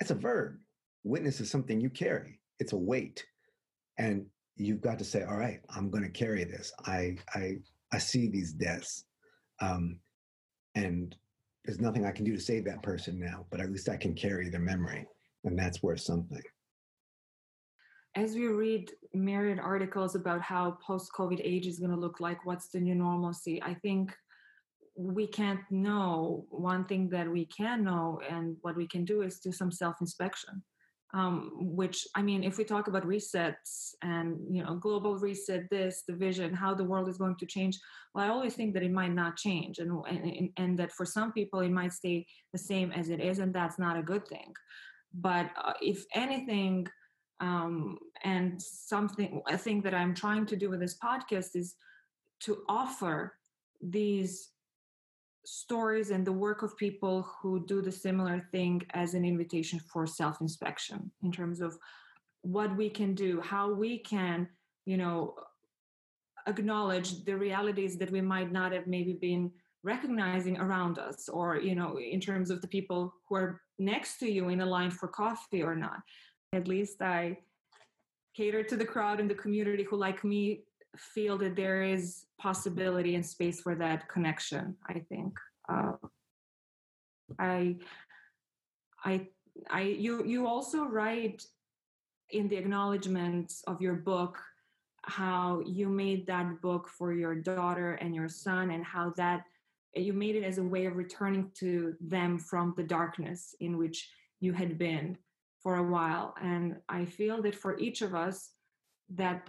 [0.00, 0.58] It's a verb.
[1.04, 2.40] Witness is something you carry.
[2.58, 3.24] It's a weight.
[3.98, 4.26] And
[4.56, 6.72] you've got to say, all right, I'm going to carry this.
[6.86, 7.56] I, I,
[7.92, 9.04] I see these deaths.
[9.60, 9.98] Um,
[10.74, 11.14] and
[11.64, 14.14] there's nothing I can do to save that person now, but at least I can
[14.14, 15.06] carry their memory.
[15.44, 16.42] And that's worth something
[18.16, 22.68] as we read myriad articles about how post-COVID age is going to look like, what's
[22.68, 24.16] the new normalcy, I think
[24.96, 26.46] we can't know.
[26.48, 30.62] One thing that we can know and what we can do is do some self-inspection.
[31.14, 36.02] Um, which I mean, if we talk about resets and you know global reset, this
[36.06, 37.78] the vision, how the world is going to change,
[38.12, 41.32] well, I always think that it might not change, and and, and that for some
[41.32, 44.52] people it might stay the same as it is, and that's not a good thing.
[45.14, 46.88] But uh, if anything,
[47.40, 51.76] um, and something I think that I'm trying to do with this podcast is
[52.40, 53.34] to offer
[53.80, 54.50] these
[55.46, 60.06] stories and the work of people who do the similar thing as an invitation for
[60.06, 61.78] self inspection in terms of
[62.42, 64.48] what we can do, how we can,
[64.84, 65.34] you know,
[66.46, 69.50] acknowledge the realities that we might not have maybe been
[69.82, 74.30] recognizing around us or you know in terms of the people who are next to
[74.30, 76.00] you in a line for coffee or not.
[76.52, 77.38] At least I
[78.36, 80.64] cater to the crowd and the community who, like me,
[80.98, 84.76] feel that there is possibility and space for that connection.
[84.88, 85.34] I think.
[85.68, 85.92] Uh,
[87.38, 87.76] I,
[89.04, 89.28] I,
[89.70, 89.82] I.
[89.82, 90.24] You.
[90.24, 91.42] You also write
[92.30, 94.38] in the acknowledgments of your book
[95.02, 99.44] how you made that book for your daughter and your son and how that
[99.94, 104.10] you made it as a way of returning to them from the darkness in which
[104.40, 105.16] you had been
[105.62, 106.34] for a while.
[106.42, 108.50] And I feel that for each of us,
[109.14, 109.48] that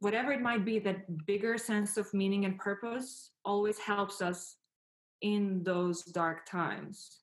[0.00, 4.56] whatever it might be, that bigger sense of meaning and purpose always helps us
[5.22, 7.20] in those dark times.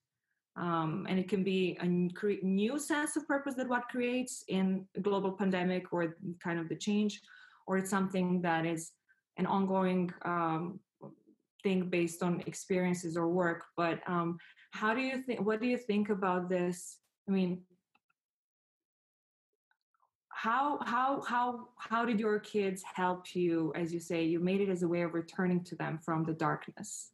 [0.55, 5.31] Um, and it can be a new sense of purpose that what creates in global
[5.31, 7.21] pandemic or kind of the change,
[7.65, 8.91] or it's something that is
[9.37, 10.79] an ongoing um,
[11.63, 13.63] thing based on experiences or work.
[13.75, 14.37] But um,
[14.71, 15.41] how do you think?
[15.41, 16.99] What do you think about this?
[17.27, 17.61] I mean,
[20.43, 23.71] how how how how did your kids help you?
[23.75, 26.33] As you say you made it as a way of returning to them from the
[26.33, 27.11] darkness.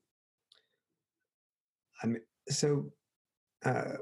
[2.02, 2.92] I mean so
[3.66, 3.98] uh,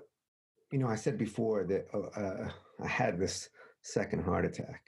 [0.71, 2.49] you know i said before that uh, uh
[2.83, 3.49] i had this
[3.81, 4.81] second heart attack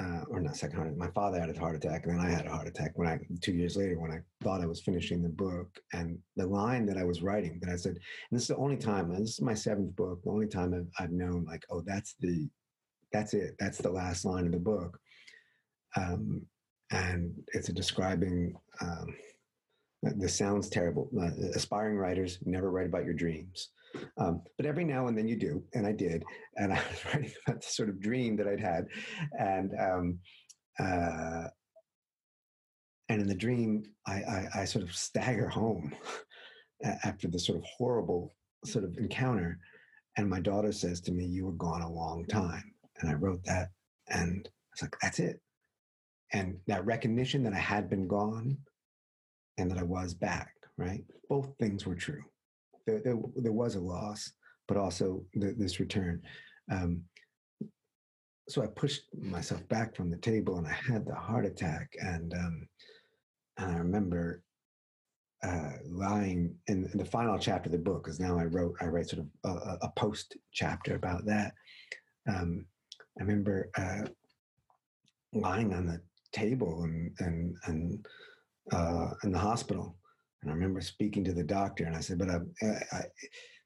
[0.00, 2.46] uh, or not second heart my father had a heart attack and then i had
[2.46, 5.28] a heart attack when i two years later when i thought i was finishing the
[5.28, 8.56] book and the line that i was writing that i said and this is the
[8.56, 11.82] only time this is my seventh book the only time i've, I've known like oh
[11.86, 12.48] that's the
[13.14, 13.54] that's it.
[13.60, 14.98] That's the last line of the book.
[15.96, 16.42] Um,
[16.90, 19.14] and it's describing, um,
[20.02, 21.08] this sounds terrible.
[21.18, 23.70] Uh, aspiring writers never write about your dreams.
[24.18, 26.24] Um, but every now and then you do, and I did.
[26.56, 28.88] And I was writing about the sort of dream that I'd had.
[29.38, 30.18] And, um,
[30.80, 31.48] uh,
[33.08, 35.94] and in the dream, I, I, I sort of stagger home
[37.04, 38.34] after this sort of horrible
[38.64, 39.60] sort of encounter.
[40.16, 42.73] And my daughter says to me, You were gone a long time.
[43.04, 43.68] And I wrote that
[44.08, 45.38] and I was like, that's it.
[46.32, 48.56] And that recognition that I had been gone
[49.58, 51.04] and that I was back, right?
[51.28, 52.22] Both things were true.
[52.86, 54.32] There, there, there was a loss,
[54.66, 56.22] but also the, this return.
[56.72, 57.02] Um,
[58.48, 61.94] so I pushed myself back from the table and I had the heart attack.
[62.00, 62.68] And, um,
[63.58, 64.42] and I remember
[65.42, 69.10] uh, lying in, the final chapter of the book, because now I wrote, I write
[69.10, 71.52] sort of a, a post chapter about that.
[72.26, 72.64] Um,
[73.18, 74.06] I remember uh,
[75.32, 76.00] lying on the
[76.32, 78.06] table and and and
[78.72, 79.96] uh, in the hospital,
[80.42, 82.38] and I remember speaking to the doctor, and I said, "But I,
[82.92, 83.04] I,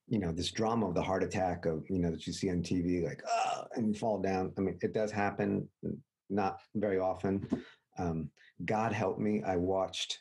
[0.06, 2.62] you know, this drama of the heart attack of you know that you see on
[2.62, 4.52] TV, like oh, and you fall down.
[4.58, 5.68] I mean, it does happen,
[6.28, 7.46] not very often.
[7.98, 8.30] Um,
[8.64, 10.18] God help me, I watched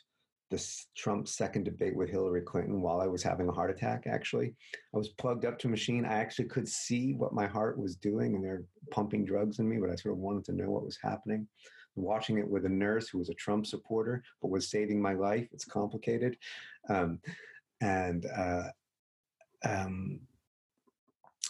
[0.50, 4.04] this Trump second debate with Hillary Clinton while I was having a heart attack.
[4.06, 4.54] Actually,
[4.94, 6.04] I was plugged up to a machine.
[6.04, 9.78] I actually could see what my heart was doing, and they're pumping drugs in me.
[9.78, 11.46] But I sort of wanted to know what was happening.
[11.96, 15.48] Watching it with a nurse who was a Trump supporter but was saving my life.
[15.52, 16.36] It's complicated,
[16.88, 17.18] um,
[17.80, 18.68] and uh,
[19.64, 20.20] um,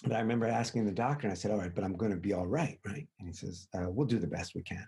[0.04, 2.16] but I remember asking the doctor, and I said, "All right, but I'm going to
[2.16, 4.86] be all right, right?" And he says, uh, "We'll do the best we can."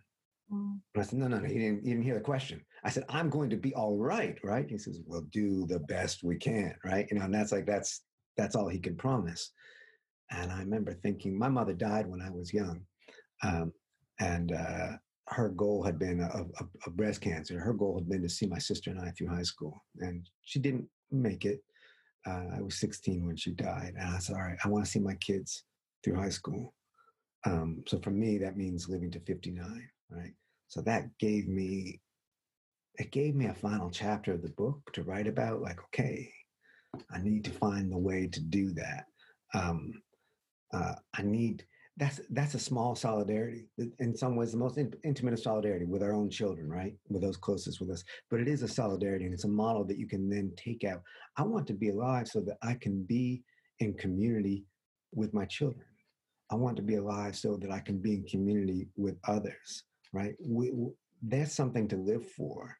[0.53, 0.81] Mm.
[0.95, 2.61] And I said, no, no, no, he didn't, you didn't hear the question.
[2.85, 4.69] I said, I'm going to be all right, right?
[4.69, 7.07] He says, we'll do the best we can, right?
[7.11, 8.03] You know, and that's like, that's,
[8.37, 9.53] that's all he can promise.
[10.31, 12.83] And I remember thinking, my mother died when I was young.
[13.43, 13.73] Um,
[14.21, 14.93] and uh,
[15.29, 17.59] her goal had been a, breast cancer.
[17.59, 19.83] Her goal had been to see my sister and I through high school.
[19.99, 21.61] And she didn't make it.
[22.27, 23.95] Uh, I was 16 when she died.
[23.99, 25.65] And I said, all right, I want to see my kids
[26.05, 26.75] through high school.
[27.47, 30.33] Um, so for me, that means living to 59, right?
[30.69, 32.01] So that gave me,
[32.97, 35.63] it gave me a final chapter of the book to write about.
[35.63, 36.31] Like, okay,
[37.13, 39.05] I need to find the way to do that.
[39.55, 40.03] Um,
[40.73, 41.65] uh, I need
[42.01, 43.67] that's that's a small solidarity.
[43.99, 46.95] In some ways, the most in, intimate of solidarity with our own children, right?
[47.11, 48.03] With those closest with us.
[48.31, 51.03] But it is a solidarity, and it's a model that you can then take out.
[51.37, 53.43] I want to be alive so that I can be
[53.81, 54.65] in community
[55.13, 55.85] with my children.
[56.51, 60.35] I want to be alive so that I can be in community with others, right?
[60.41, 60.91] We, we,
[61.23, 62.77] that's something to live for.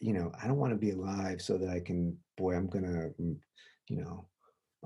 [0.00, 2.84] You know, I don't want to be alive so that I can, boy, I'm going
[2.84, 3.36] to, mm,
[3.88, 4.26] you know,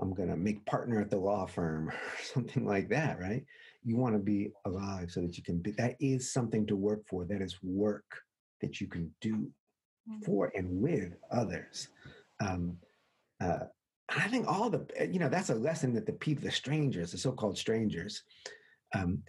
[0.00, 3.44] I'm going to make partner at the law firm or something like that, right?
[3.82, 7.06] You want to be alive so that you can be, that is something to work
[7.08, 7.24] for.
[7.24, 8.04] That is work
[8.60, 9.50] that you can do
[10.08, 10.24] mm.
[10.24, 11.88] for and with others.
[12.40, 12.76] Um,
[13.42, 13.64] uh,
[14.08, 17.12] I think all the, eh, you know, that's a lesson that the people, the strangers,
[17.12, 18.22] the so-called strangers,
[18.94, 19.22] um,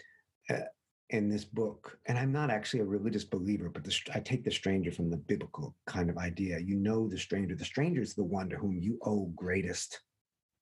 [0.49, 0.66] uh,
[1.12, 4.51] in this book, and I'm not actually a religious believer, but the, I take the
[4.51, 6.59] stranger from the biblical kind of idea.
[6.59, 7.55] You know the stranger.
[7.55, 9.99] The stranger is the one to whom you owe greatest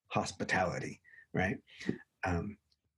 [0.08, 1.00] hospitality,
[1.32, 1.56] right?
[2.24, 2.56] Um,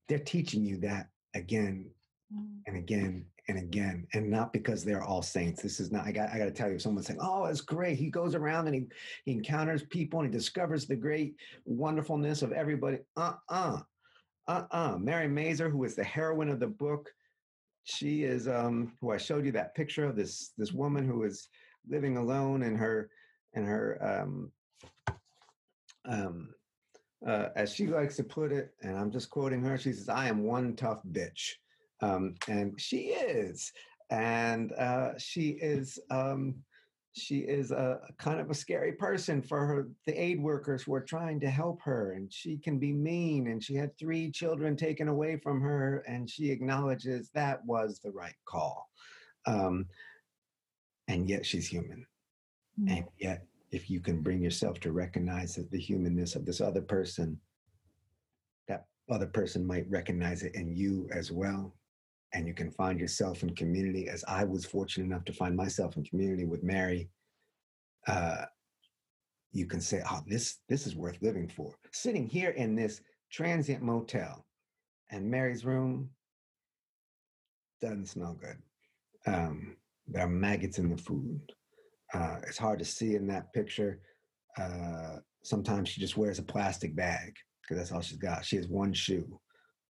[0.08, 1.90] they're teaching you that again
[2.34, 2.46] mm.
[2.66, 5.62] and again and again, and not because they're all saints.
[5.62, 6.06] This is not.
[6.06, 6.30] I got.
[6.30, 8.86] I got to tell you, someone's saying, "Oh, it's great." He goes around and he
[9.24, 11.34] he encounters people and he discovers the great
[11.64, 12.98] wonderfulness of everybody.
[13.16, 13.80] Uh uh-uh.
[14.48, 17.10] uh uh Mary Mazur, who is the heroine of the book,
[17.84, 21.48] she is um who I showed you that picture of this this woman who is
[21.88, 23.10] living alone in her
[23.54, 24.52] in her um
[26.04, 26.54] um
[27.26, 30.28] uh, as she likes to put it, and I'm just quoting her, she says, I
[30.28, 31.52] am one tough bitch.
[32.00, 33.72] Um, and she is.
[34.10, 35.98] And uh, she is.
[36.10, 36.56] Um,
[37.14, 40.94] she is a, a, kind of a scary person for her the aid workers who
[40.94, 44.76] are trying to help her and she can be mean and she had three children
[44.76, 48.88] taken away from her and she acknowledges that was the right call
[49.46, 49.86] um,
[51.08, 52.06] and yet she's human
[52.80, 52.96] mm-hmm.
[52.96, 57.40] and yet if you can bring yourself to recognize the humanness of this other person,
[58.68, 61.74] that other person might recognize it in you as well.
[62.34, 65.96] And you can find yourself in community, as I was fortunate enough to find myself
[65.96, 67.10] in community with Mary.
[68.06, 68.46] Uh,
[69.52, 73.82] you can say, "Oh, this this is worth living for." Sitting here in this transient
[73.82, 74.46] motel,
[75.10, 76.10] and Mary's room
[77.82, 78.56] doesn't smell good.
[79.26, 79.76] Um,
[80.06, 81.40] there are maggots in the food.
[82.14, 84.00] Uh, it's hard to see in that picture.
[84.56, 88.44] Uh, sometimes she just wears a plastic bag because that's all she's got.
[88.44, 89.38] She has one shoe.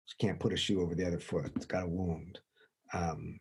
[0.07, 1.51] She can't put a shoe over the other foot.
[1.55, 2.39] It's got a wound.
[2.93, 3.39] Um,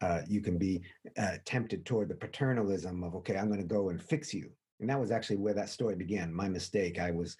[0.00, 0.82] uh, you can be
[1.18, 4.50] uh, tempted toward the paternalism of, okay, I'm going to go and fix you.
[4.80, 6.32] And that was actually where that story began.
[6.32, 6.98] My mistake.
[6.98, 7.36] I was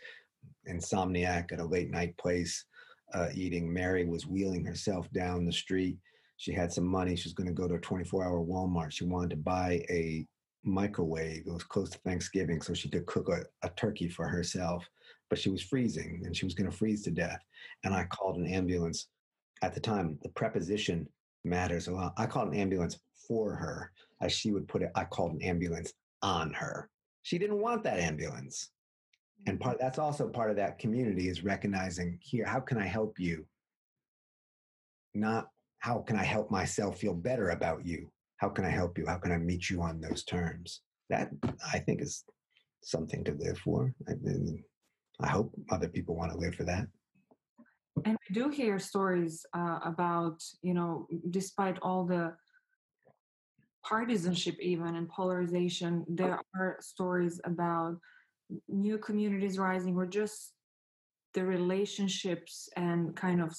[0.68, 2.64] insomniac at a late night place
[3.14, 3.72] uh, eating.
[3.72, 5.96] Mary was wheeling herself down the street.
[6.36, 7.16] She had some money.
[7.16, 8.92] She was going to go to a 24 hour Walmart.
[8.92, 10.26] She wanted to buy a
[10.64, 11.44] microwave.
[11.46, 14.86] It was close to Thanksgiving, so she could cook a, a turkey for herself.
[15.30, 17.42] But she was freezing and she was going to freeze to death.
[17.84, 19.08] And I called an ambulance.
[19.62, 21.08] At the time, the preposition
[21.44, 22.14] matters a lot.
[22.16, 23.92] I called an ambulance for her.
[24.20, 26.90] As she would put it, I called an ambulance on her.
[27.22, 28.70] She didn't want that ambulance.
[29.46, 29.84] And part mm-hmm.
[29.84, 33.46] that's also part of that community is recognizing here, how can I help you?
[35.14, 35.48] Not
[35.80, 38.10] how can I help myself feel better about you?
[38.38, 39.04] how can I help you?
[39.06, 40.80] How can I meet you on those terms?
[41.10, 41.30] That
[41.72, 42.24] I think is
[42.82, 43.92] something to live for.
[44.08, 44.64] I, mean,
[45.20, 46.86] I hope other people want to live for that.
[48.04, 52.34] And we do hear stories uh, about, you know, despite all the
[53.84, 57.98] partisanship, even and polarization, there are stories about
[58.68, 60.52] new communities rising or just
[61.34, 63.54] the relationships and kind of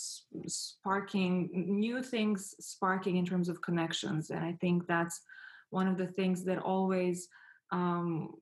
[0.47, 5.21] sparking new things sparking in terms of connections and i think that's
[5.69, 7.27] one of the things that always
[7.71, 8.33] um,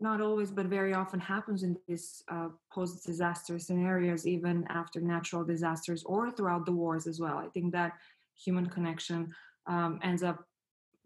[0.00, 6.02] not always but very often happens in these uh, post-disaster scenarios even after natural disasters
[6.04, 7.92] or throughout the wars as well i think that
[8.34, 9.32] human connection
[9.66, 10.44] um, ends up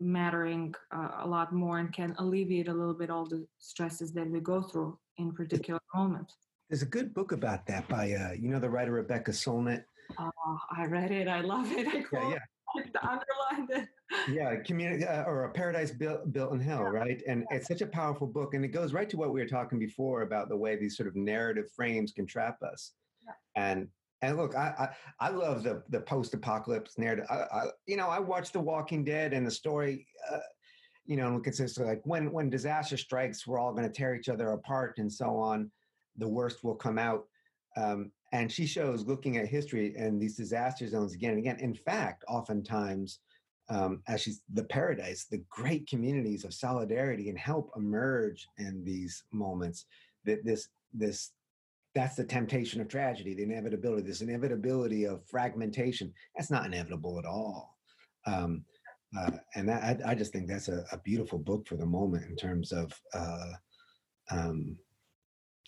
[0.00, 4.28] mattering uh, a lot more and can alleviate a little bit all the stresses that
[4.28, 6.32] we go through in particular moment
[6.70, 9.82] there's a good book about that by, uh, you know, the writer Rebecca Solnit.
[10.18, 11.26] Oh, I read it.
[11.26, 11.88] I love it.
[11.88, 12.38] I yeah,
[12.76, 12.84] yeah.
[13.02, 13.88] underlined it.
[14.28, 16.98] Yeah, community uh, or a paradise built built in hell, yeah.
[16.98, 17.22] right?
[17.26, 17.58] And yeah.
[17.58, 20.22] it's such a powerful book, and it goes right to what we were talking before
[20.22, 22.92] about the way these sort of narrative frames can trap us.
[23.24, 23.32] Yeah.
[23.56, 23.88] And
[24.22, 24.90] and look, I,
[25.20, 27.26] I, I love the the post apocalypse narrative.
[27.30, 30.06] I, I, you know, I watched The Walking Dead, and the story.
[30.30, 30.38] Uh,
[31.06, 34.14] you know, and consists of like when when disaster strikes, we're all going to tear
[34.14, 35.70] each other apart and so on.
[36.18, 37.24] The worst will come out.
[37.76, 41.58] Um, and she shows looking at history and these disaster zones again and again.
[41.58, 43.18] In fact, oftentimes,
[43.70, 49.24] um, as she's the paradise, the great communities of solidarity and help emerge in these
[49.32, 49.86] moments.
[50.24, 51.30] That this this
[51.94, 56.12] that's the temptation of tragedy, the inevitability, this inevitability of fragmentation.
[56.36, 57.76] That's not inevitable at all.
[58.26, 58.64] Um,
[59.18, 62.26] uh, and that, I, I, just think that's a, a, beautiful book for the moment
[62.26, 63.52] in terms of uh,
[64.30, 64.76] um,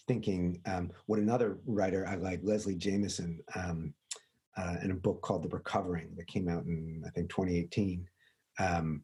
[0.06, 3.94] thinking um, what another writer I like, Leslie Jamison, um,
[4.56, 8.06] uh, in a book called The Recovering that came out in, I think, 2018.
[8.58, 9.02] Um,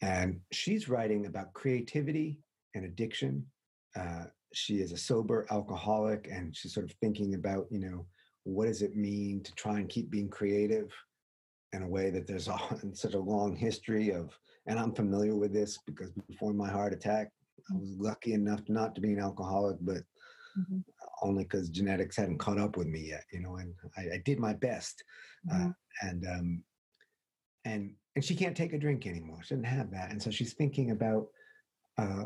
[0.00, 2.40] and she's writing about creativity
[2.74, 3.46] and addiction.
[3.96, 8.06] Uh, she is a sober alcoholic and she's sort of thinking about, you know,
[8.44, 10.92] what does it mean to try and keep being creative
[11.72, 12.58] in a way that there's a,
[12.92, 17.30] such a long history of, and I'm familiar with this because before my heart attack,
[17.70, 19.98] I was lucky enough not to be an alcoholic, but
[20.58, 20.78] mm-hmm.
[21.22, 24.38] Only because genetics hadn't caught up with me yet, you know, and I, I did
[24.38, 25.02] my best.
[25.50, 25.68] Uh, mm-hmm.
[25.68, 26.62] Uh, and, um,
[27.64, 29.38] and, and she can't take a drink anymore.
[29.42, 30.10] She doesn't have that.
[30.10, 31.28] And so she's thinking about,
[31.98, 32.24] uh,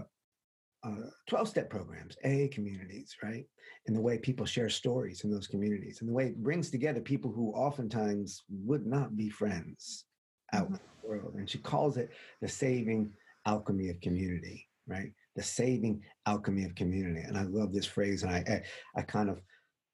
[0.84, 3.44] uh, 12 step programs, AA communities, right?
[3.86, 7.00] And the way people share stories in those communities and the way it brings together
[7.00, 10.04] people who oftentimes would not be friends
[10.52, 10.74] out mm-hmm.
[10.74, 11.34] in the world.
[11.34, 13.12] And she calls it the saving
[13.46, 15.12] alchemy of community, right?
[15.36, 17.20] The saving alchemy of community.
[17.20, 18.22] And I love this phrase.
[18.22, 18.62] And I,
[18.96, 19.40] I, I kind of,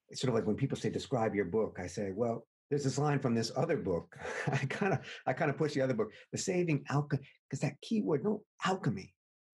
[0.08, 2.98] it's sort of like when people say, describe your book, I say, well, there's this
[2.98, 4.16] line from this other book.
[4.46, 7.80] I kind of, I kind of push the other book, the saving alchemy, because that
[7.82, 9.12] key word, no, alchemy,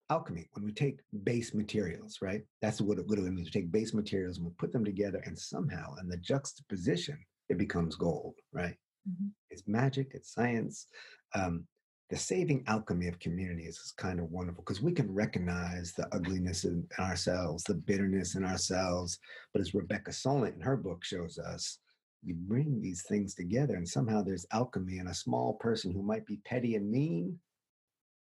[0.10, 0.48] alchemy.
[0.54, 2.42] When we take base materials, right?
[2.62, 3.48] That's what it literally means.
[3.48, 7.18] We take base materials and we put them together, and somehow, in the juxtaposition,
[7.50, 8.76] it becomes gold, right?
[9.10, 9.28] Mm-hmm.
[9.50, 10.12] It's magic.
[10.14, 10.88] It's science.
[11.34, 11.66] Um,
[12.10, 16.64] the saving alchemy of communities is kind of wonderful because we can recognize the ugliness
[16.64, 19.20] in, ourselves, the bitterness in ourselves.
[19.53, 21.80] But as Rebecca Solnit in her book shows us,
[22.24, 26.26] you bring these things together and somehow there's alchemy and a small person who might
[26.26, 27.38] be petty and mean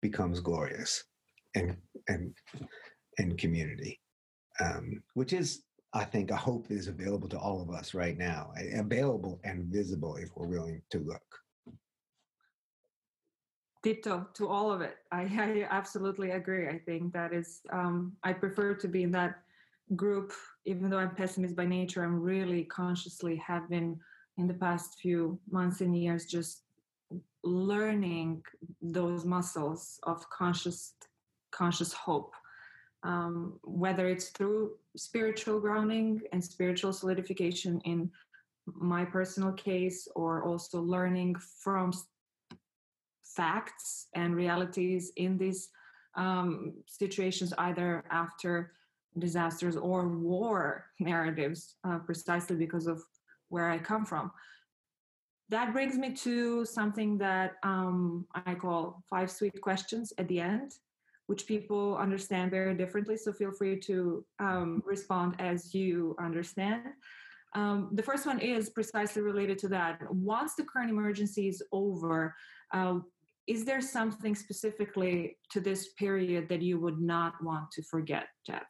[0.03, 1.05] becomes glorious
[1.55, 1.77] and
[2.09, 2.35] and
[3.19, 3.99] and community
[4.61, 5.63] um, which is
[5.95, 9.65] i think a hope that is available to all of us right now available and
[9.65, 11.23] visible if we're willing to look
[13.83, 14.97] ditto to all of it.
[15.13, 16.69] I, I absolutely agree.
[16.69, 19.41] I think that is, um, I prefer to be in that
[19.97, 20.33] group,
[20.65, 22.05] even though I'm pessimist by nature.
[22.05, 23.99] I'm really consciously have been
[24.37, 26.63] in the past few months and years just
[27.43, 28.43] learning
[28.83, 30.95] those muscles of conscious
[31.51, 32.35] conscious hope
[33.05, 38.11] um, whether it's through spiritual grounding and spiritual solidification in
[38.67, 41.93] my personal case or also learning from
[43.39, 45.71] facts and realities in these
[46.17, 48.73] um, situations, either after
[49.19, 52.99] disasters or war narratives, uh, precisely because of
[53.49, 54.33] where I come from.
[55.51, 60.73] That brings me to something that um, I call five sweet questions at the end,
[61.29, 63.17] which people understand very differently.
[63.17, 66.83] So feel free to um, respond as you understand.
[67.55, 70.13] Um, the first one is precisely related to that.
[70.13, 72.35] Once the current emergency is over,
[72.75, 72.99] uh,
[73.49, 78.67] is there something specifically to this period that you would not want to forget, Jeff?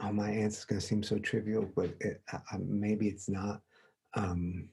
[0.00, 3.60] Oh, my answer is going to seem so trivial, but it, uh, maybe it's not.
[4.14, 4.68] Um,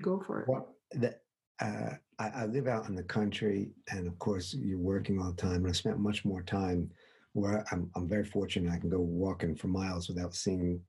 [0.00, 0.48] Go for it.
[0.48, 1.16] What, the,
[1.60, 5.36] uh, I, I, live out in the country, and of course, you're working all the
[5.36, 5.56] time.
[5.56, 6.90] And I spent much more time
[7.34, 8.72] where I'm, I'm very fortunate.
[8.72, 10.80] I can go walking for miles without seeing,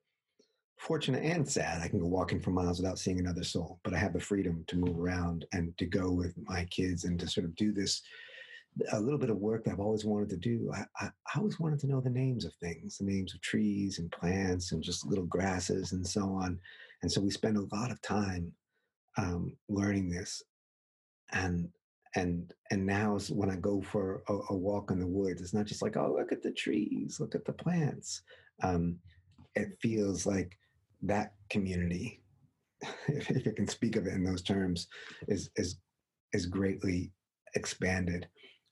[0.77, 3.79] fortunate and sad, I can go walking for miles without seeing another soul.
[3.83, 7.19] But I have the freedom to move around and to go with my kids and
[7.19, 8.01] to sort of do this
[8.91, 10.69] a little bit of work that I've always wanted to do.
[10.73, 13.99] I, I, I, always wanted to know the names of things, the names of trees
[13.99, 16.59] and plants and just little grasses and so on.
[17.01, 18.51] And so we spend a lot of time
[19.17, 20.43] um, learning this.
[21.31, 21.69] And
[22.16, 25.66] and and now when I go for a, a, walk in the woods, it's not
[25.66, 28.22] just like oh look at the trees, look at the plants.
[28.63, 28.97] Um,
[29.55, 30.57] it feels like
[31.03, 32.24] that community,
[33.07, 34.88] if you can speak of it in those terms,
[35.28, 35.78] is is
[36.34, 37.11] is greatly
[37.55, 38.28] expanded.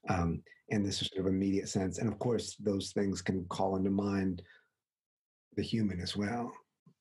[0.09, 1.97] um, in this sort of immediate sense.
[1.99, 4.41] And of course, those things can call into mind
[5.55, 6.51] the human as well,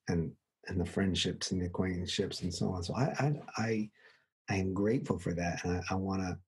[0.08, 0.32] and
[0.68, 2.82] and the friendships and the acquaintanceships and so on.
[2.82, 3.90] So I I I,
[4.52, 6.38] I am grateful for that, and I, want to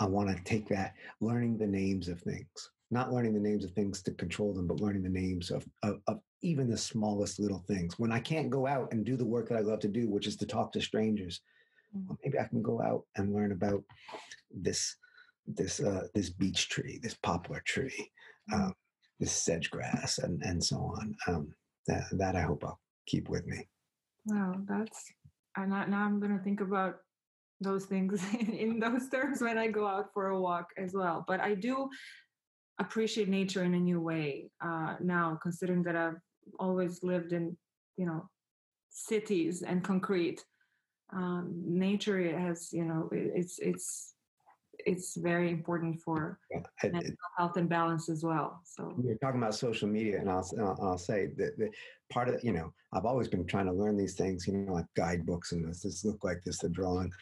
[0.00, 2.48] I want to take that learning the names of things,
[2.90, 6.00] not learning the names of things to control them, but learning the names of, of,
[6.08, 8.00] of even the smallest little things.
[8.00, 10.26] When I can't go out and do the work that I love to do, which
[10.26, 11.40] is to talk to strangers,
[11.96, 12.04] mm.
[12.08, 13.84] well, maybe I can go out and learn about
[14.50, 14.96] this
[15.46, 18.10] this uh, this beech tree, this poplar tree,
[18.50, 18.54] mm.
[18.54, 18.74] um,
[19.20, 21.14] this sedge grass, and and so on.
[21.28, 21.54] Um,
[21.86, 23.68] that that I hope I'll keep with me.
[24.26, 25.12] Wow, that's
[25.56, 26.96] and now I'm going to think about
[27.60, 31.24] those things in those terms when I go out for a walk as well.
[31.26, 31.88] But I do
[32.80, 36.20] appreciate nature in a new way uh, now, considering that I've
[36.58, 37.56] always lived in,
[37.96, 38.28] you know,
[38.90, 40.44] cities and concrete.
[41.12, 44.14] Um, nature has, you know, it's it's
[44.86, 48.60] it's very important for yeah, mental health and balance as well.
[48.64, 51.70] So you're talking about social media, and I'll I'll, I'll say that, that
[52.10, 54.86] part of you know I've always been trying to learn these things, you know, like
[54.96, 57.12] guidebooks and this, this look like this, the drawing.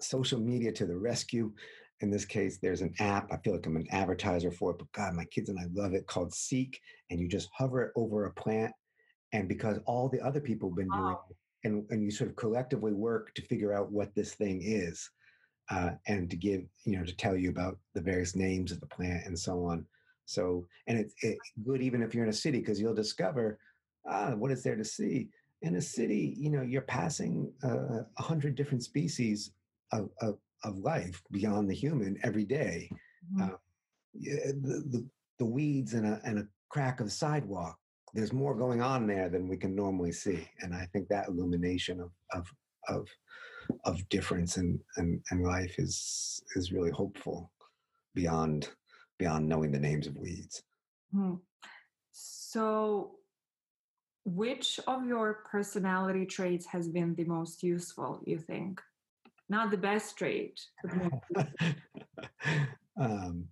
[0.00, 1.52] Social media to the rescue.
[2.00, 3.32] In this case, there's an app.
[3.32, 5.94] I feel like I'm an advertiser for it, but God, my kids and I love
[5.94, 6.80] it called Seek,
[7.10, 8.72] and you just hover it over a plant,
[9.32, 12.36] and because all the other people have been doing, it, and and you sort of
[12.36, 15.10] collectively work to figure out what this thing is
[15.70, 18.86] uh, and to give you know to tell you about the various names of the
[18.86, 19.84] plant and so on
[20.24, 23.58] so and it's, it's good even if you're in a city because you'll discover
[24.06, 25.28] ah, what is there to see
[25.62, 29.52] in a city you know you're passing uh, a uh, hundred different species
[29.92, 32.90] of, of, of, life beyond the human every day.
[33.32, 33.42] Mm-hmm.
[33.42, 33.56] Uh,
[34.14, 35.06] the, the,
[35.38, 37.78] the weeds and a, and a crack of sidewalk
[38.14, 42.00] there's more going on there than we can normally see and i think that illumination
[42.00, 42.46] of of
[42.88, 43.06] of
[43.84, 47.50] of difference and, in, in life is is really hopeful
[48.14, 48.68] beyond
[49.18, 50.62] beyond knowing the names of weeds.
[51.12, 51.34] Hmm.
[52.12, 53.16] So,
[54.24, 58.22] which of your personality traits has been the most useful?
[58.24, 58.80] You think,
[59.48, 60.60] not the best trait.
[63.00, 63.46] um,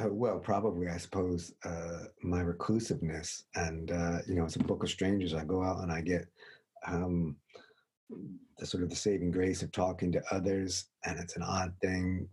[0.00, 3.44] uh, well, probably, I suppose, uh, my reclusiveness.
[3.54, 5.34] And, uh, you know, it's a book of strangers.
[5.34, 6.26] I go out and I get
[6.86, 7.36] um,
[8.58, 12.28] the sort of the saving grace of talking to others and it's an odd thing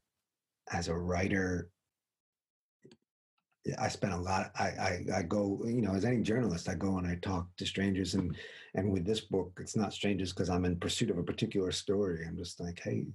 [0.72, 1.70] as a writer
[3.80, 6.98] i spend a lot I, I i go you know as any journalist i go
[6.98, 8.36] and i talk to strangers and
[8.76, 12.26] and with this book it's not strangers because i'm in pursuit of a particular story.
[12.28, 13.06] I'm just like hey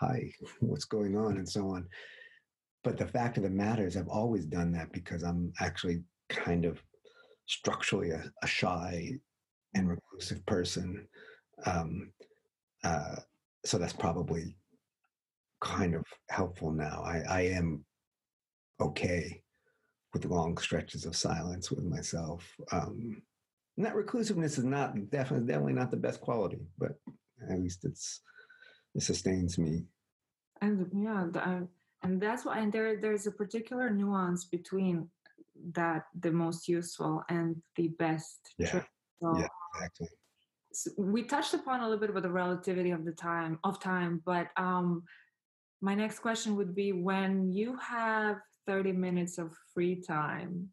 [0.00, 1.36] hi what's going on?
[1.36, 1.88] and so on.
[2.84, 6.64] But the fact of the matter is i've always done that because i'm actually kind
[6.64, 6.82] of
[7.46, 9.12] structurally a, a shy
[9.74, 11.06] and reclusive person.
[11.66, 12.12] Um,
[12.84, 13.16] uh,
[13.64, 14.56] so that's probably
[15.60, 17.02] kind of helpful now.
[17.04, 17.84] I, I am
[18.80, 19.41] okay
[20.12, 22.54] with long stretches of silence with myself.
[22.70, 23.22] Um,
[23.76, 26.92] and that reclusiveness is not definitely definitely not the best quality, but
[27.50, 28.20] at least it's
[28.94, 29.84] it sustains me.
[30.60, 31.26] And yeah,
[32.02, 32.58] and that's why.
[32.58, 35.08] And there there's a particular nuance between
[35.72, 38.54] that the most useful and the best.
[38.58, 38.82] Yeah.
[39.20, 39.48] So, yeah.
[39.74, 40.08] Exactly
[40.96, 44.48] we touched upon a little bit about the relativity of the time of time but
[44.56, 45.02] um
[45.80, 48.36] my next question would be when you have
[48.66, 50.68] 30 minutes of free time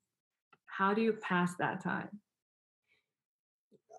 [0.66, 2.10] how do you pass that time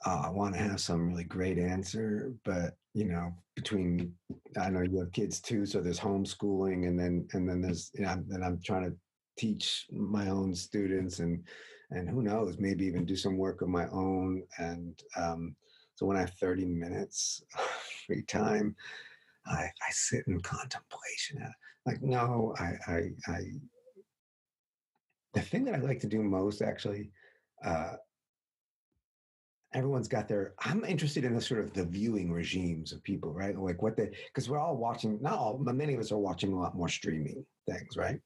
[0.07, 4.13] uh, i want to have some really great answer but you know between
[4.61, 8.03] i know you have kids too so there's homeschooling and then and then there's you
[8.03, 8.97] know and i'm trying to
[9.39, 11.43] teach my own students and
[11.93, 15.57] and who knows maybe even do some work of my own and um,
[16.01, 17.43] so when I have 30 minutes
[18.07, 18.75] free time,
[19.47, 21.47] I, I sit in contemplation.
[21.85, 23.41] Like, no, I, I, I,
[25.35, 27.11] the thing that I like to do most actually,
[27.65, 27.95] uh,
[29.73, 33.57] everyone's got their i'm interested in the sort of the viewing regimes of people right
[33.57, 36.53] like what they because we're all watching not all but many of us are watching
[36.53, 38.21] a lot more streaming things right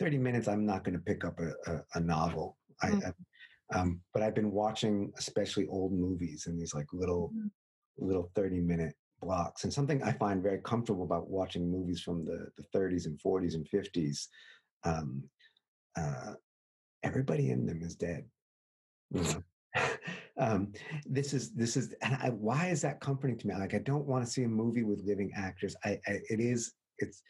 [0.00, 2.98] 30 minutes i'm not going to pick up a, a, a novel mm-hmm.
[3.06, 3.12] I,
[3.72, 8.06] um, but I've been watching especially old movies in these like little mm-hmm.
[8.06, 9.64] little 30 minute blocks.
[9.64, 13.54] And something I find very comfortable about watching movies from the, the 30s and 40s
[13.54, 14.26] and 50s,
[14.84, 15.22] um,
[15.96, 16.34] uh,
[17.02, 18.24] everybody in them is dead.
[19.10, 19.42] You know?
[20.38, 20.72] um,
[21.06, 23.54] this is this is and I, why is that comforting to me?
[23.54, 25.74] Like I don't want to see a movie with living actors.
[25.84, 27.22] I, I it is it's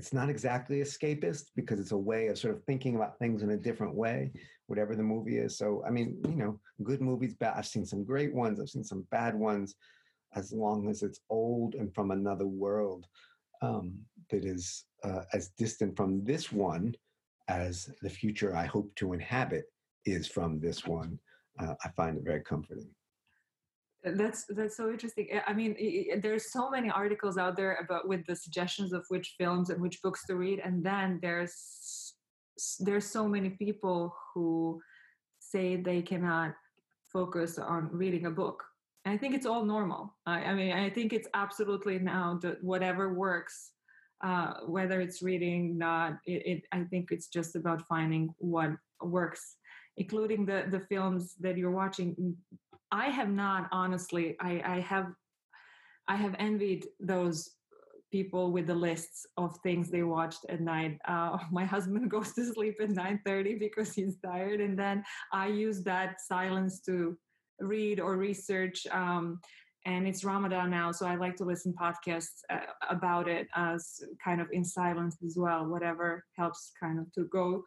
[0.00, 3.50] it's not exactly escapist because it's a way of sort of thinking about things in
[3.50, 4.32] a different way,
[4.66, 5.58] whatever the movie is.
[5.58, 7.52] So, I mean, you know, good movies, bad.
[7.54, 8.58] I've seen some great ones.
[8.58, 9.74] I've seen some bad ones.
[10.34, 13.04] As long as it's old and from another world,
[13.60, 13.92] um,
[14.30, 16.94] that is uh, as distant from this one
[17.50, 19.64] as the future I hope to inhabit
[20.06, 21.18] is from this one,
[21.58, 22.88] uh, I find it very comforting.
[24.02, 25.28] That's that's so interesting.
[25.46, 25.72] I mean,
[26.22, 30.00] there's so many articles out there about with the suggestions of which films and which
[30.00, 32.14] books to read, and then there's
[32.78, 34.80] there's so many people who
[35.38, 36.54] say they cannot
[37.12, 38.64] focus on reading a book.
[39.04, 40.14] And I think it's all normal.
[40.24, 43.72] I, I mean, I think it's absolutely now that whatever works
[44.22, 49.56] uh, whether it's reading, not, it, it, I think it's just about finding what works,
[49.96, 52.36] including the the films that you're watching.
[52.92, 54.36] I have not honestly.
[54.40, 55.06] I, I have
[56.08, 57.50] I have envied those
[58.10, 60.98] people with the lists of things they watched at night.
[61.06, 65.82] Uh, my husband goes to sleep at 9:30 because he's tired, and then I use
[65.84, 67.16] that silence to
[67.60, 68.86] read or research.
[68.90, 69.40] Um,
[69.86, 72.58] and it's Ramadan now, so I like to listen podcasts uh,
[72.88, 75.66] about it as kind of in silence as well.
[75.66, 77.64] Whatever helps kind of to go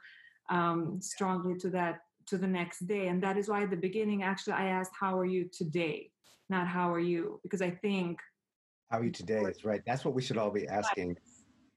[0.50, 4.24] um, strongly to that to the next day, and that is why at the beginning,
[4.24, 6.12] actually, I asked, "How are you today?"
[6.50, 8.20] Not "How are you," because I think
[8.92, 9.82] how are you today is right.
[9.88, 11.18] That's what we should all be asking.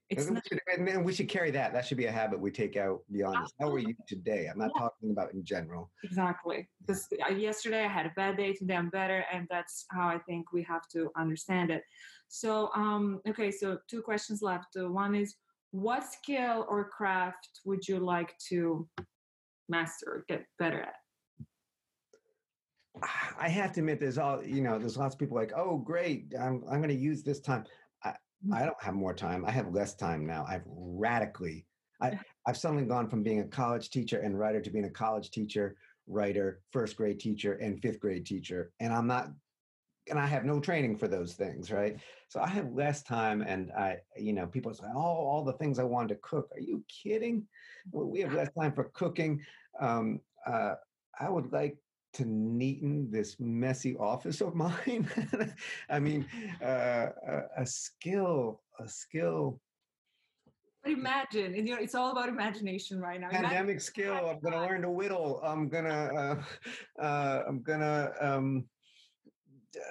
[0.08, 0.60] It's and, we should,
[0.94, 1.72] and we should carry that.
[1.72, 3.52] That should be a habit we take out beyond this.
[3.58, 4.48] How are you today?
[4.50, 4.82] I'm not yeah.
[4.82, 5.90] talking about in general.
[6.04, 6.68] Exactly.
[6.80, 9.24] Because uh, yesterday I had a bad day, today I'm better.
[9.32, 11.82] And that's how I think we have to understand it.
[12.28, 14.76] So, um, okay, so two questions left.
[14.78, 15.34] Uh, one is
[15.72, 18.88] what skill or craft would you like to
[19.68, 20.94] master or get better at?
[23.38, 24.78] I have to admit, there's all you know.
[24.78, 26.32] There's lots of people like, "Oh, great!
[26.40, 27.66] I'm I'm going to use this time."
[28.52, 29.44] I don't have more time.
[29.44, 30.44] I have less time now.
[30.48, 31.66] I've radically,
[32.00, 35.30] I, I've suddenly gone from being a college teacher and writer to being a college
[35.30, 35.76] teacher,
[36.06, 38.70] writer, first grade teacher, and fifth grade teacher.
[38.78, 39.30] And I'm not,
[40.08, 41.96] and I have no training for those things, right?
[42.28, 43.42] So I have less time.
[43.42, 46.48] And I, you know, people say, oh, all the things I wanted to cook.
[46.54, 47.46] Are you kidding?
[47.90, 49.40] Well, we have less time for cooking.
[49.80, 50.74] Um, uh,
[51.18, 51.76] I would like
[52.16, 55.08] to neaten this messy office of mine.
[55.90, 56.26] I mean,
[56.62, 59.60] uh, a, a, skill, a skill.
[60.82, 63.28] But Imagine, and you know, it's all about imagination right now.
[63.28, 64.14] Pandemic Imagine skill.
[64.14, 65.40] I'm going to learn to whittle.
[65.44, 66.10] I'm gonna,
[66.98, 68.64] uh, uh, I'm gonna, um,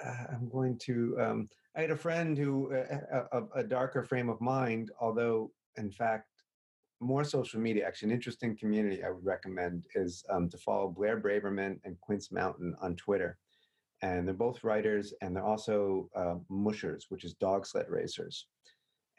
[0.04, 1.16] uh, I'm going to.
[1.20, 5.90] Um, I had a friend who, uh, a, a darker frame of mind, although in
[5.90, 6.35] fact
[7.00, 11.20] more social media, actually, an interesting community I would recommend is um, to follow Blair
[11.20, 13.38] Braverman and Quince Mountain on Twitter.
[14.02, 18.46] And they're both writers and they're also uh, mushers, which is dog sled racers.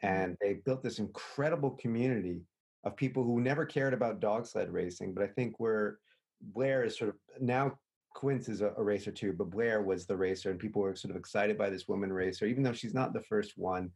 [0.02, 0.14] Mm-hmm.
[0.14, 2.42] And they built this incredible community
[2.84, 5.14] of people who never cared about dog sled racing.
[5.14, 5.98] But I think where
[6.40, 7.78] Blair is sort of now
[8.14, 11.10] Quince is a, a, racer too, but Blair was the racer, and people were sort
[11.10, 13.90] of excited by this woman racer, even though she's not the first one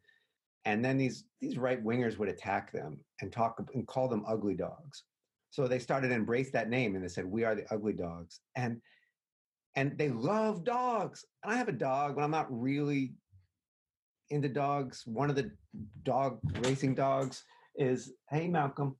[0.64, 4.54] and then these these right wingers would attack them and talk and call them ugly
[4.54, 5.04] dogs.
[5.50, 8.40] So they started to embrace that name and they said we are the ugly dogs
[8.56, 8.80] and
[9.76, 13.14] and they love dogs and i have a dog but i'm not really
[14.32, 15.02] into dogs.
[15.06, 15.50] One of the
[16.02, 17.44] dog racing dogs
[17.76, 18.96] is hey malcolm.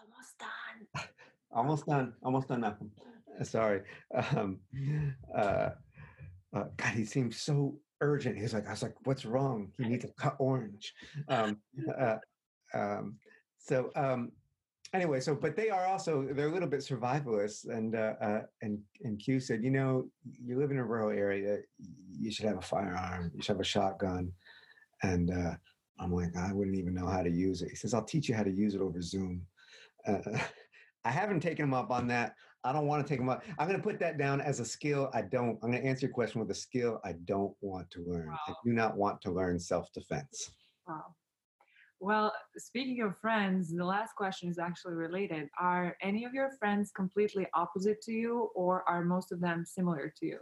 [0.00, 1.06] Almost done.
[1.52, 2.92] Almost done almost done malcolm.
[3.42, 3.82] Sorry.
[4.32, 4.60] Um
[5.36, 5.70] uh,
[6.54, 8.36] uh god he seems so urgent.
[8.36, 9.72] He's like, I was like, what's wrong?
[9.78, 10.94] You need to cut orange.
[11.28, 11.58] Um,
[11.98, 12.16] uh,
[12.74, 13.16] um,
[13.58, 14.32] so um,
[14.94, 18.78] anyway, so but they are also they're a little bit survivalists, and uh, uh, and
[19.02, 21.58] and Q said, you know, you live in a rural area,
[22.10, 24.32] you should have a firearm, you should have a shotgun,
[25.02, 25.54] and uh,
[25.98, 27.70] I'm like, I wouldn't even know how to use it.
[27.70, 29.42] He says, I'll teach you how to use it over Zoom.
[30.06, 30.18] Uh,
[31.04, 32.34] I haven't taken him up on that.
[32.64, 33.42] I don't want to take them up.
[33.58, 35.10] I'm going to put that down as a skill.
[35.14, 35.58] I don't.
[35.62, 38.28] I'm going to answer your question with a skill I don't want to learn.
[38.28, 38.38] Wow.
[38.48, 40.50] I do not want to learn self defense.
[40.86, 41.14] Wow.
[42.00, 45.48] Well, speaking of friends, the last question is actually related.
[45.58, 50.12] Are any of your friends completely opposite to you, or are most of them similar
[50.18, 50.38] to you?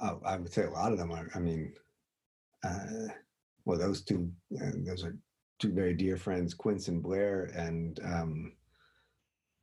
[0.00, 1.28] Oh, I would say a lot of them are.
[1.34, 1.74] I mean,
[2.64, 3.08] uh,
[3.64, 5.16] well, those two, uh, those are
[5.58, 8.52] two very dear friends, Quince and Blair, and um,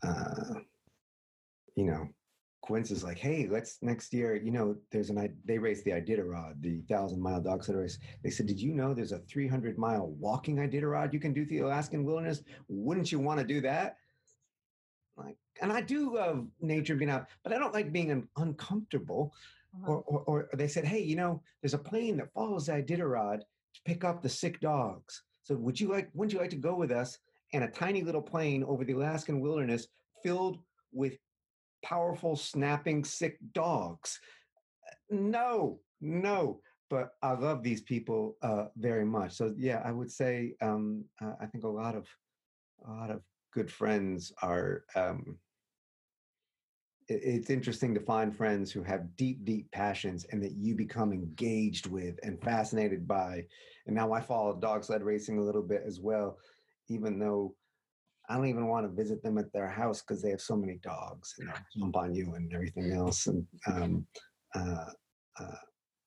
[0.03, 0.59] uh,
[1.75, 2.07] you know,
[2.61, 6.61] Quince is like, hey, let's next year, you know, there's an, they raised the Iditarod,
[6.61, 7.97] the thousand mile dog sled race.
[8.23, 11.59] They said, did you know there's a 300 mile walking Iditarod you can do through
[11.59, 12.43] the Alaskan wilderness?
[12.67, 13.97] Wouldn't you want to do that?
[15.15, 19.33] Like, and I do love nature being out, but I don't like being un- uncomfortable.
[19.73, 19.93] Uh-huh.
[19.93, 23.39] Or, or, or, they said, hey, you know, there's a plane that follows the Iditarod
[23.39, 25.23] to pick up the sick dogs.
[25.43, 27.17] So would you like, wouldn't you like to go with us
[27.53, 29.87] and a tiny little plane over the Alaskan wilderness
[30.23, 30.59] filled
[30.91, 31.17] with
[31.83, 34.19] powerful, snapping, sick dogs.
[35.09, 36.61] No, no.
[36.89, 39.33] but I love these people uh, very much.
[39.33, 42.07] So yeah, I would say um, uh, I think a lot of
[42.87, 43.21] a lot of
[43.53, 44.83] good friends are.
[44.95, 45.37] Um,
[47.07, 51.11] it, it's interesting to find friends who have deep, deep passions and that you become
[51.11, 53.45] engaged with and fascinated by.
[53.85, 56.37] And now I follow dog sled racing a little bit as well,
[56.89, 57.55] even though
[58.29, 60.79] I don't even want to visit them at their house because they have so many
[60.83, 63.27] dogs and they jump on you and everything else.
[63.27, 64.07] And um,
[64.53, 64.85] uh,
[65.39, 65.55] uh,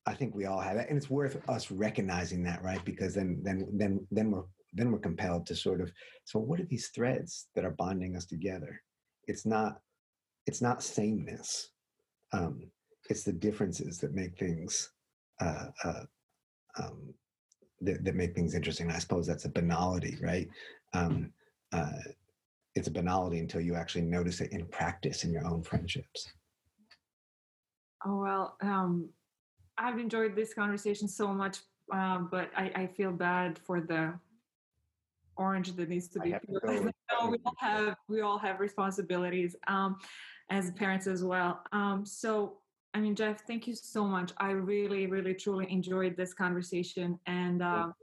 [0.06, 2.84] I think we all have that, and it's worth us recognizing that, right?
[2.84, 5.92] Because then, then, then, then we're then we're compelled to sort of.
[6.24, 8.80] So, what are these threads that are bonding us together?
[9.26, 9.80] It's not,
[10.46, 11.70] it's not sameness.
[12.32, 12.70] Um,
[13.08, 14.92] it's the differences that make things
[15.40, 16.04] uh, uh,
[16.78, 17.14] um,
[17.80, 18.90] that, that make things interesting.
[18.90, 20.48] I suppose that's a banality, right?
[20.92, 21.32] Um,
[21.72, 21.90] uh,
[22.74, 26.32] it's a banality until you actually notice it in practice in your own friendships.
[28.04, 29.10] Oh well, um,
[29.76, 31.58] I've enjoyed this conversation so much,
[31.92, 34.14] um, but I, I, feel bad for the
[35.36, 36.62] orange that needs to be peeled.
[37.10, 39.98] no, we all have we all have responsibilities um,
[40.50, 41.62] as parents as well.
[41.72, 42.58] Um, so
[42.92, 44.32] I mean, Jeff, thank you so much.
[44.38, 47.94] I really, really, truly enjoyed this conversation, and um,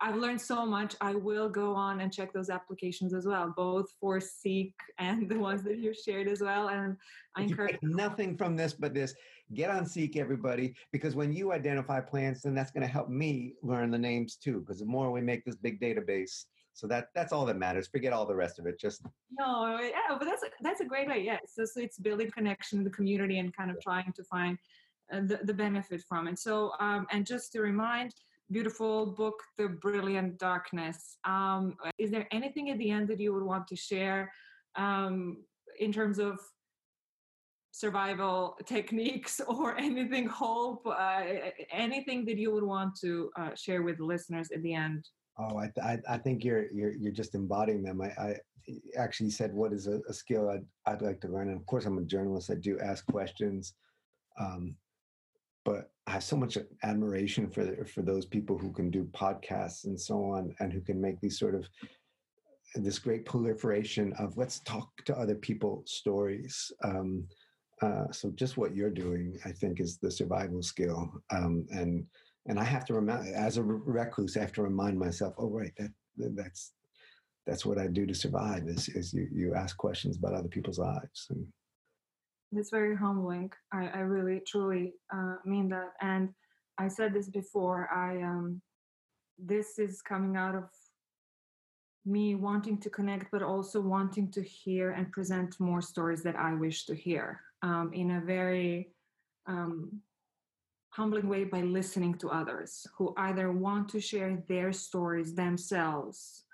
[0.00, 0.96] I've learned so much.
[1.00, 5.38] I will go on and check those applications as well, both for Seek and the
[5.38, 6.70] ones that you shared as well.
[6.70, 6.96] And
[7.36, 9.14] I encourage nothing from this but this.
[9.54, 13.54] Get on Seek, everybody, because when you identify plants, then that's going to help me
[13.62, 14.60] learn the names too.
[14.60, 17.88] Because the more we make this big database, so that that's all that matters.
[17.88, 18.80] Forget all the rest of it.
[18.80, 19.02] Just
[19.38, 21.38] no, yeah, but that's a, that's a great idea.
[21.46, 24.58] So, so it's building connection in the community and kind of trying to find
[25.12, 26.38] uh, the, the benefit from it.
[26.38, 28.12] So, um, and just to remind
[28.50, 31.16] beautiful book, The Brilliant Darkness.
[31.24, 34.30] Um, is there anything at the end that you would want to share
[34.76, 35.38] um,
[35.78, 36.38] in terms of
[37.72, 41.22] survival techniques or anything, hope, uh,
[41.70, 45.08] anything that you would want to uh, share with listeners at the end?
[45.38, 48.00] Oh, I, I, I, think you're you're you're just embodying them.
[48.02, 48.36] I, I
[48.98, 51.86] actually said, "What is a, a, skill I'd I'd like to learn?" And of course,
[51.86, 52.50] I'm a journalist.
[52.50, 53.74] I do ask questions.
[54.38, 54.76] Um,
[55.64, 59.98] but I have so much admiration for for those people who can do podcasts and
[59.98, 61.66] so on, and who can make these sort of
[62.74, 66.72] this great proliferation of let's talk to other people stories.
[66.84, 67.26] Um,
[67.80, 72.06] uh, so just what you're doing, I think, is the survival skill, um, and
[72.46, 75.72] and I have to remember as a recluse, I have to remind myself, oh right,
[75.76, 75.92] that
[76.36, 76.72] that's
[77.46, 78.66] that's what I do to survive.
[78.66, 81.46] Is is you you ask questions about other people's lives and
[82.54, 83.50] it's very humbling.
[83.72, 85.92] I, I really truly uh, mean that.
[86.00, 86.30] And
[86.78, 87.88] I said this before.
[87.92, 88.60] I um,
[89.38, 90.64] this is coming out of
[92.04, 96.54] me wanting to connect, but also wanting to hear and present more stories that I
[96.54, 98.90] wish to hear um, in a very
[99.46, 100.00] um,
[100.92, 106.44] humbling way by listening to others who either want to share their stories themselves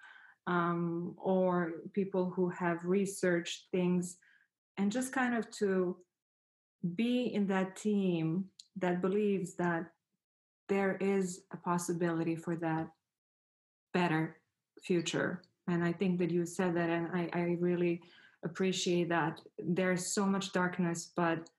[0.46, 4.16] um, or people who have researched things
[4.76, 5.96] and just kind of to
[6.94, 8.44] be in that team
[8.76, 9.86] that believes that
[10.68, 12.88] there is a possibility for that
[13.92, 14.36] better
[14.84, 15.42] future.
[15.66, 18.00] And i think that you said that and i, I really
[18.44, 19.40] appreciate that.
[19.58, 21.50] There's so much darkness but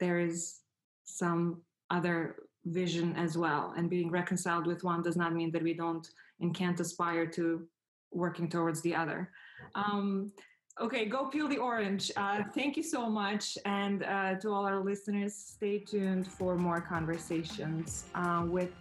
[0.00, 0.60] there is
[1.04, 5.72] some other vision as well and being reconciled with one does not mean that we
[5.72, 6.08] don't
[6.40, 7.66] and can't aspire to
[8.12, 9.30] working towards the other
[9.74, 10.32] um,
[10.78, 12.12] Okay, go peel the orange.
[12.18, 13.56] Uh, thank you so much.
[13.64, 18.72] And uh, to all our listeners, stay tuned for more conversations uh, with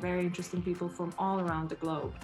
[0.00, 2.14] very interesting people from all around the globe.